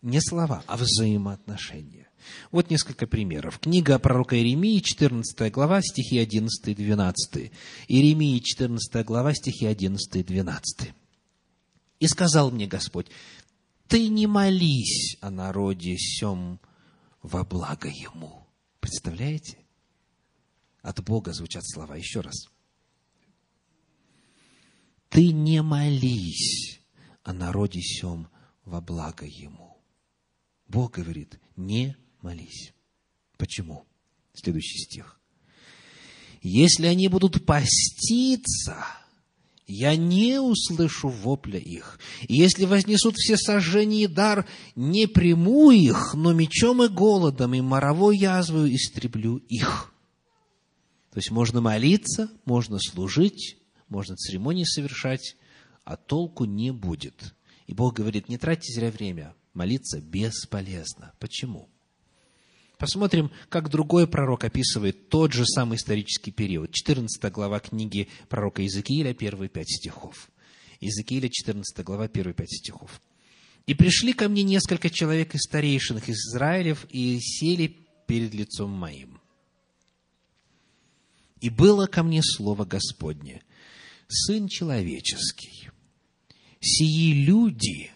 Не 0.02 0.20
слова, 0.20 0.62
а 0.66 0.76
взаимоотношения. 0.76 2.08
Вот 2.50 2.70
несколько 2.70 3.06
примеров. 3.06 3.58
Книга 3.58 3.98
пророка 3.98 4.36
Иеремии, 4.36 4.80
14 4.80 5.52
глава, 5.52 5.80
стихи 5.82 6.18
11 6.18 6.68
и 6.68 6.74
12. 6.74 7.52
Иеремии, 7.88 8.38
14 8.38 9.04
глава, 9.04 9.34
стихи 9.34 9.66
11 9.66 10.16
и 10.16 10.22
12. 10.22 10.92
«И 12.00 12.06
сказал 12.06 12.50
мне 12.50 12.66
Господь, 12.66 13.08
ты 13.88 14.08
не 14.08 14.26
молись 14.26 15.16
о 15.20 15.30
народе 15.30 15.96
сем 15.98 16.60
во 17.22 17.44
благо 17.44 17.88
ему, 17.88 18.42
Представляете? 18.82 19.58
От 20.82 21.04
Бога 21.04 21.32
звучат 21.32 21.62
слова. 21.64 21.94
Еще 21.94 22.20
раз. 22.20 22.48
Ты 25.08 25.32
не 25.32 25.62
молись 25.62 26.80
о 27.22 27.32
народе 27.32 27.80
сем 27.80 28.28
во 28.64 28.80
благо 28.80 29.24
ему. 29.24 29.80
Бог 30.66 30.94
говорит, 30.94 31.40
не 31.54 31.96
молись. 32.22 32.72
Почему? 33.36 33.86
Следующий 34.34 34.78
стих. 34.78 35.20
Если 36.40 36.86
они 36.86 37.08
будут 37.08 37.44
поститься, 37.44 38.84
я 39.66 39.94
не 39.96 40.40
услышу 40.40 41.08
вопля 41.08 41.58
их. 41.58 42.00
И 42.26 42.34
если 42.34 42.64
вознесут 42.64 43.16
все 43.16 43.36
сожжения 43.36 44.04
и 44.04 44.06
дар, 44.06 44.46
не 44.74 45.06
приму 45.06 45.70
их, 45.70 46.14
но 46.14 46.32
мечом 46.32 46.82
и 46.82 46.88
голодом 46.88 47.54
и 47.54 47.60
моровой 47.60 48.16
язвою 48.16 48.74
истреблю 48.74 49.36
их. 49.36 49.92
То 51.12 51.18
есть 51.18 51.30
можно 51.30 51.60
молиться, 51.60 52.30
можно 52.44 52.78
служить, 52.80 53.58
можно 53.88 54.16
церемонии 54.16 54.64
совершать, 54.64 55.36
а 55.84 55.96
толку 55.96 56.44
не 56.44 56.72
будет. 56.72 57.34
И 57.66 57.74
Бог 57.74 57.94
говорит, 57.94 58.28
не 58.28 58.38
тратьте 58.38 58.72
зря 58.72 58.90
время, 58.90 59.34
молиться 59.54 60.00
бесполезно. 60.00 61.12
Почему? 61.18 61.68
Посмотрим, 62.78 63.30
как 63.48 63.68
другой 63.68 64.06
пророк 64.06 64.44
описывает 64.44 65.08
тот 65.08 65.32
же 65.32 65.46
самый 65.46 65.76
исторический 65.76 66.32
период. 66.32 66.72
14 66.72 67.32
глава 67.32 67.60
книги 67.60 68.08
пророка 68.28 68.62
Иезекииля, 68.62 69.14
первые 69.14 69.48
пять 69.48 69.70
стихов. 69.70 70.30
Иезекииля, 70.80 71.28
14 71.28 71.84
глава, 71.84 72.08
первые 72.08 72.34
пять 72.34 72.50
стихов. 72.50 73.00
«И 73.66 73.74
пришли 73.74 74.12
ко 74.12 74.28
мне 74.28 74.42
несколько 74.42 74.90
человек 74.90 75.34
из 75.34 75.42
старейшинных 75.42 76.08
из 76.08 76.16
Израилев 76.16 76.84
и 76.90 77.20
сели 77.20 77.76
перед 78.06 78.34
лицом 78.34 78.70
моим. 78.70 79.20
И 81.40 81.50
было 81.50 81.86
ко 81.86 82.02
мне 82.02 82.20
слово 82.22 82.64
Господне, 82.64 83.42
Сын 84.14 84.46
человеческий, 84.46 85.70
сии 86.60 87.14
люди 87.14 87.90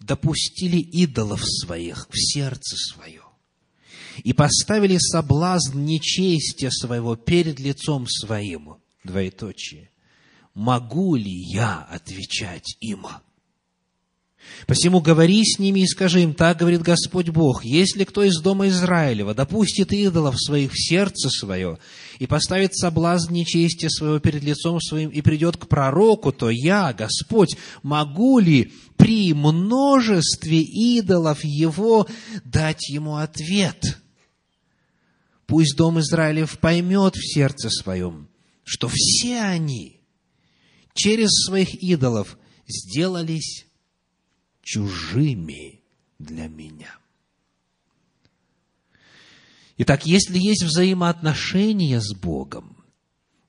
допустили 0.00 0.78
идолов 0.78 1.42
своих 1.44 2.08
в 2.10 2.14
сердце 2.16 2.76
свое, 2.76 3.22
и 4.22 4.32
поставили 4.32 4.98
соблазн 4.98 5.84
нечестия 5.84 6.70
своего 6.70 7.16
перед 7.16 7.58
лицом 7.58 8.06
своим, 8.08 8.76
двоеточие, 9.02 9.90
могу 10.54 11.16
ли 11.16 11.32
я 11.32 11.86
отвечать 11.90 12.76
им? 12.80 13.06
Посему 14.66 15.00
говори 15.00 15.42
с 15.44 15.58
ними 15.58 15.80
и 15.80 15.86
скажи 15.86 16.22
им, 16.22 16.34
так 16.34 16.58
говорит 16.58 16.82
Господь 16.82 17.28
Бог, 17.28 17.64
если 17.64 18.04
кто 18.04 18.22
из 18.22 18.40
дома 18.40 18.68
Израилева 18.68 19.34
допустит 19.34 19.92
идолов 19.92 20.36
своих 20.38 20.72
в 20.72 20.78
сердце 20.78 21.28
свое 21.28 21.78
и 22.18 22.26
поставит 22.26 22.74
соблазн 22.74 23.32
нечестия 23.32 23.88
своего 23.88 24.18
перед 24.20 24.42
лицом 24.42 24.80
своим 24.80 25.10
и 25.10 25.20
придет 25.20 25.56
к 25.56 25.66
пророку, 25.66 26.32
то 26.32 26.50
я, 26.50 26.92
Господь, 26.92 27.56
могу 27.82 28.38
ли 28.38 28.72
при 28.96 29.34
множестве 29.34 30.60
идолов 30.60 31.44
его 31.44 32.06
дать 32.44 32.88
ему 32.88 33.16
ответ?» 33.16 33.98
Пусть 35.46 35.76
дом 35.76 36.00
Израилев 36.00 36.58
поймет 36.58 37.16
в 37.16 37.34
сердце 37.34 37.68
своем, 37.70 38.28
что 38.64 38.88
все 38.90 39.40
они 39.40 40.00
через 40.94 41.30
своих 41.44 41.74
идолов 41.74 42.38
сделались 42.66 43.66
чужими 44.62 45.82
для 46.18 46.48
меня. 46.48 46.96
Итак, 49.76 50.06
если 50.06 50.38
есть 50.38 50.62
взаимоотношения 50.62 52.00
с 52.00 52.14
Богом, 52.14 52.76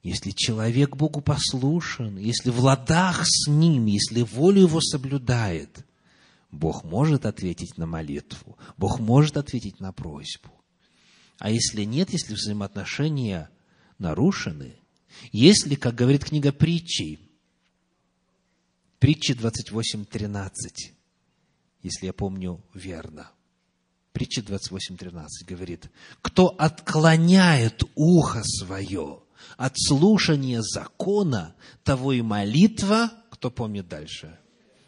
если 0.03 0.31
человек 0.31 0.95
Богу 0.95 1.21
послушен, 1.21 2.17
если 2.17 2.49
в 2.49 2.59
ладах 2.59 3.21
с 3.25 3.47
Ним, 3.47 3.85
если 3.85 4.21
волю 4.23 4.63
Его 4.63 4.81
соблюдает, 4.81 5.85
Бог 6.51 6.83
может 6.83 7.25
ответить 7.25 7.77
на 7.77 7.85
молитву, 7.85 8.57
Бог 8.77 8.99
может 8.99 9.37
ответить 9.37 9.79
на 9.79 9.91
просьбу. 9.91 10.51
А 11.37 11.49
если 11.49 11.83
нет, 11.83 12.11
если 12.11 12.33
взаимоотношения 12.33 13.49
нарушены, 13.97 14.75
если, 15.31 15.75
как 15.75 15.95
говорит 15.95 16.25
книга 16.25 16.51
притчей, 16.51 17.19
притчи 18.99 19.31
28.13, 19.31 20.51
если 21.81 22.05
я 22.05 22.13
помню 22.13 22.63
верно, 22.73 23.31
притча 24.13 24.41
28.13 24.41 25.27
говорит, 25.47 25.89
кто 26.21 26.47
отклоняет 26.57 27.83
ухо 27.95 28.41
свое 28.43 29.21
от 29.57 29.73
слушания 29.77 30.61
закона, 30.61 31.55
того 31.83 32.13
и 32.13 32.21
молитва, 32.21 33.11
кто 33.29 33.51
помнит 33.51 33.87
дальше, 33.87 34.39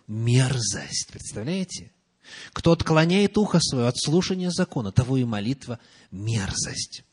мерзость. 0.07 1.09
Представляете? 1.11 1.91
Кто 2.53 2.71
отклоняет 2.71 3.37
ухо 3.37 3.59
свое 3.59 3.87
от 3.87 3.97
слушания 3.97 4.49
закона, 4.49 4.91
того 4.91 5.17
и 5.17 5.23
молитва 5.23 5.79
мерзость. 6.11 7.03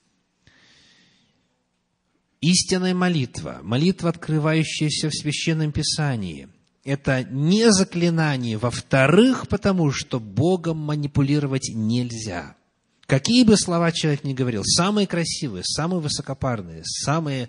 Истинная 2.41 2.95
молитва, 2.95 3.61
молитва, 3.63 4.11
открывающаяся 4.11 5.09
в 5.09 5.15
Священном 5.15 5.73
Писании, 5.73 6.49
это 6.85 7.25
не 7.25 7.73
заклинание, 7.73 8.59
во-вторых, 8.59 9.49
потому 9.49 9.91
что 9.91 10.21
Богом 10.21 10.77
манипулировать 10.77 11.71
нельзя. 11.75 12.57
Какие 13.07 13.45
бы 13.45 13.57
слова 13.57 13.93
человек 13.93 14.25
ни 14.25 14.35
говорил, 14.35 14.63
самые 14.65 15.07
красивые, 15.07 15.65
самые 15.65 16.01
высокопарные, 16.01 16.83
самые 16.85 17.49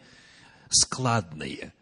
складные, 0.69 1.73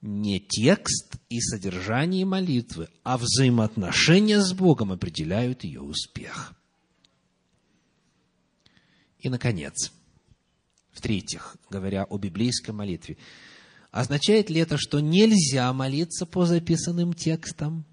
не 0.00 0.40
текст 0.40 1.16
и 1.28 1.40
содержание 1.40 2.24
молитвы, 2.24 2.88
а 3.02 3.18
взаимоотношения 3.18 4.40
с 4.40 4.52
Богом 4.52 4.92
определяют 4.92 5.64
ее 5.64 5.80
успех. 5.80 6.54
И, 9.18 9.28
наконец, 9.28 9.92
в-третьих, 10.92 11.56
говоря 11.70 12.04
о 12.04 12.18
библейской 12.18 12.70
молитве, 12.70 13.16
означает 13.90 14.50
ли 14.50 14.60
это, 14.60 14.76
что 14.78 15.00
нельзя 15.00 15.72
молиться 15.72 16.26
по 16.26 16.46
записанным 16.46 17.12
текстам? 17.12 17.84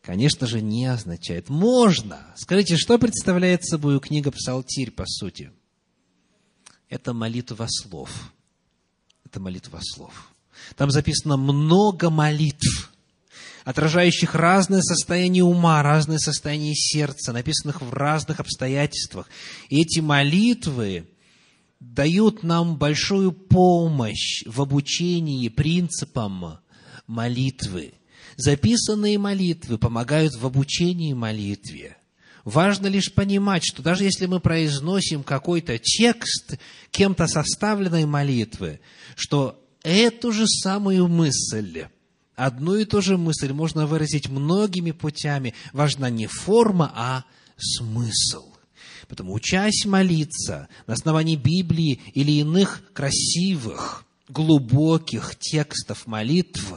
Конечно 0.00 0.46
же, 0.46 0.60
не 0.60 0.86
означает. 0.86 1.48
Можно. 1.48 2.34
Скажите, 2.36 2.76
что 2.76 2.98
представляет 2.98 3.64
собой 3.64 4.00
книга 4.00 4.32
Псалтирь, 4.32 4.90
по 4.90 5.06
сути? 5.06 5.52
Это 6.88 7.12
молитва 7.12 7.66
слов. 7.68 8.32
Это 9.32 9.40
молитва 9.40 9.80
слов. 9.80 10.30
Там 10.76 10.90
записано 10.90 11.38
много 11.38 12.10
молитв 12.10 12.92
отражающих 13.64 14.34
разное 14.34 14.82
состояние 14.82 15.42
ума, 15.42 15.82
разное 15.82 16.18
состояние 16.18 16.74
сердца, 16.74 17.32
написанных 17.32 17.80
в 17.80 17.94
разных 17.94 18.40
обстоятельствах. 18.40 19.30
И 19.70 19.80
эти 19.80 20.00
молитвы 20.00 21.08
дают 21.80 22.42
нам 22.42 22.76
большую 22.76 23.32
помощь 23.32 24.42
в 24.44 24.60
обучении 24.60 25.48
принципам 25.48 26.58
молитвы. 27.06 27.94
Записанные 28.36 29.16
молитвы 29.16 29.78
помогают 29.78 30.34
в 30.34 30.44
обучении 30.44 31.14
молитве. 31.14 31.96
Важно 32.44 32.88
лишь 32.88 33.12
понимать, 33.12 33.64
что 33.64 33.82
даже 33.82 34.04
если 34.04 34.26
мы 34.26 34.40
произносим 34.40 35.22
какой-то 35.22 35.78
текст 35.78 36.58
кем-то 36.90 37.26
составленной 37.26 38.04
молитвы, 38.04 38.80
что 39.16 39.62
эту 39.82 40.32
же 40.32 40.46
самую 40.46 41.08
мысль 41.08 41.84
одну 42.36 42.76
и 42.76 42.84
ту 42.84 43.00
же 43.00 43.16
мысль 43.16 43.52
можно 43.52 43.86
выразить 43.86 44.28
многими 44.28 44.90
путями. 44.90 45.54
Важна 45.72 46.10
не 46.10 46.26
форма, 46.26 46.92
а 46.94 47.24
смысл. 47.56 48.52
Поэтому, 49.08 49.34
учась 49.34 49.84
молиться 49.84 50.68
на 50.86 50.94
основании 50.94 51.36
Библии 51.36 52.00
или 52.14 52.32
иных 52.32 52.82
красивых, 52.94 54.04
глубоких 54.28 55.36
текстов 55.38 56.06
молитв, 56.06 56.74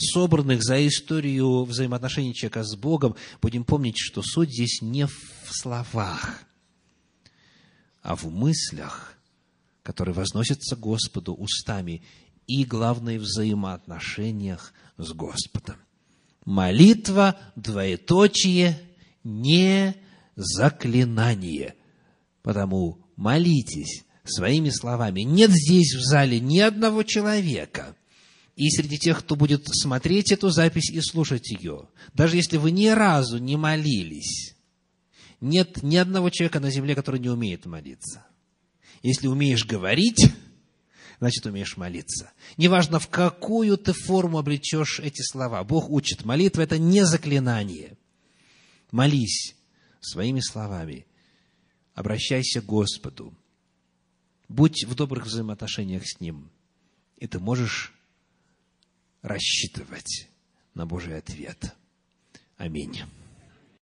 собранных 0.00 0.62
за 0.62 0.86
историю 0.86 1.64
взаимоотношений 1.64 2.34
человека 2.34 2.64
с 2.64 2.74
Богом, 2.76 3.16
будем 3.40 3.64
помнить, 3.64 3.96
что 3.98 4.22
суть 4.22 4.50
здесь 4.50 4.80
не 4.82 5.06
в 5.06 5.12
словах, 5.50 6.44
а 8.02 8.16
в 8.16 8.24
мыслях, 8.30 9.14
которые 9.82 10.14
возносятся 10.14 10.76
Господу 10.76 11.34
устами 11.34 12.02
и, 12.46 12.64
главное, 12.64 13.18
в 13.18 13.22
взаимоотношениях 13.22 14.72
с 14.96 15.12
Господом. 15.12 15.76
Молитва, 16.44 17.38
двоеточие, 17.54 18.80
не 19.22 19.94
заклинание. 20.36 21.74
Потому 22.42 22.98
молитесь 23.16 24.04
своими 24.24 24.70
словами. 24.70 25.20
Нет 25.20 25.50
здесь 25.50 25.94
в 25.94 26.00
зале 26.00 26.40
ни 26.40 26.58
одного 26.58 27.02
человека. 27.02 27.94
И 28.60 28.68
среди 28.68 28.98
тех, 28.98 29.20
кто 29.20 29.36
будет 29.36 29.68
смотреть 29.68 30.32
эту 30.32 30.50
запись 30.50 30.90
и 30.90 31.00
слушать 31.00 31.50
ее, 31.50 31.88
даже 32.12 32.36
если 32.36 32.58
вы 32.58 32.72
ни 32.72 32.88
разу 32.88 33.38
не 33.38 33.56
молились, 33.56 34.54
нет 35.40 35.82
ни 35.82 35.96
одного 35.96 36.28
человека 36.28 36.60
на 36.60 36.70
земле, 36.70 36.94
который 36.94 37.20
не 37.20 37.30
умеет 37.30 37.64
молиться. 37.64 38.26
Если 39.02 39.28
умеешь 39.28 39.64
говорить, 39.64 40.30
значит, 41.20 41.46
умеешь 41.46 41.78
молиться. 41.78 42.32
Неважно, 42.58 43.00
в 43.00 43.08
какую 43.08 43.78
ты 43.78 43.94
форму 43.94 44.36
облечешь 44.36 45.00
эти 45.00 45.22
слова. 45.22 45.64
Бог 45.64 45.88
учит. 45.88 46.26
Молитва– 46.26 46.60
это 46.60 46.76
не 46.76 47.06
заклинание. 47.06 47.96
Молись 48.90 49.56
своими 50.00 50.40
словами. 50.40 51.06
Обращайся 51.94 52.60
к 52.60 52.66
Господу. 52.66 53.34
Будь 54.50 54.84
в 54.84 54.94
добрых 54.94 55.24
взаимоотношениях 55.24 56.02
с 56.04 56.20
Ним. 56.20 56.50
И 57.16 57.26
ты 57.26 57.38
можешь 57.38 57.94
рассчитывать 59.22 60.28
на 60.74 60.86
Божий 60.86 61.16
ответ. 61.16 61.74
Аминь. 62.56 63.02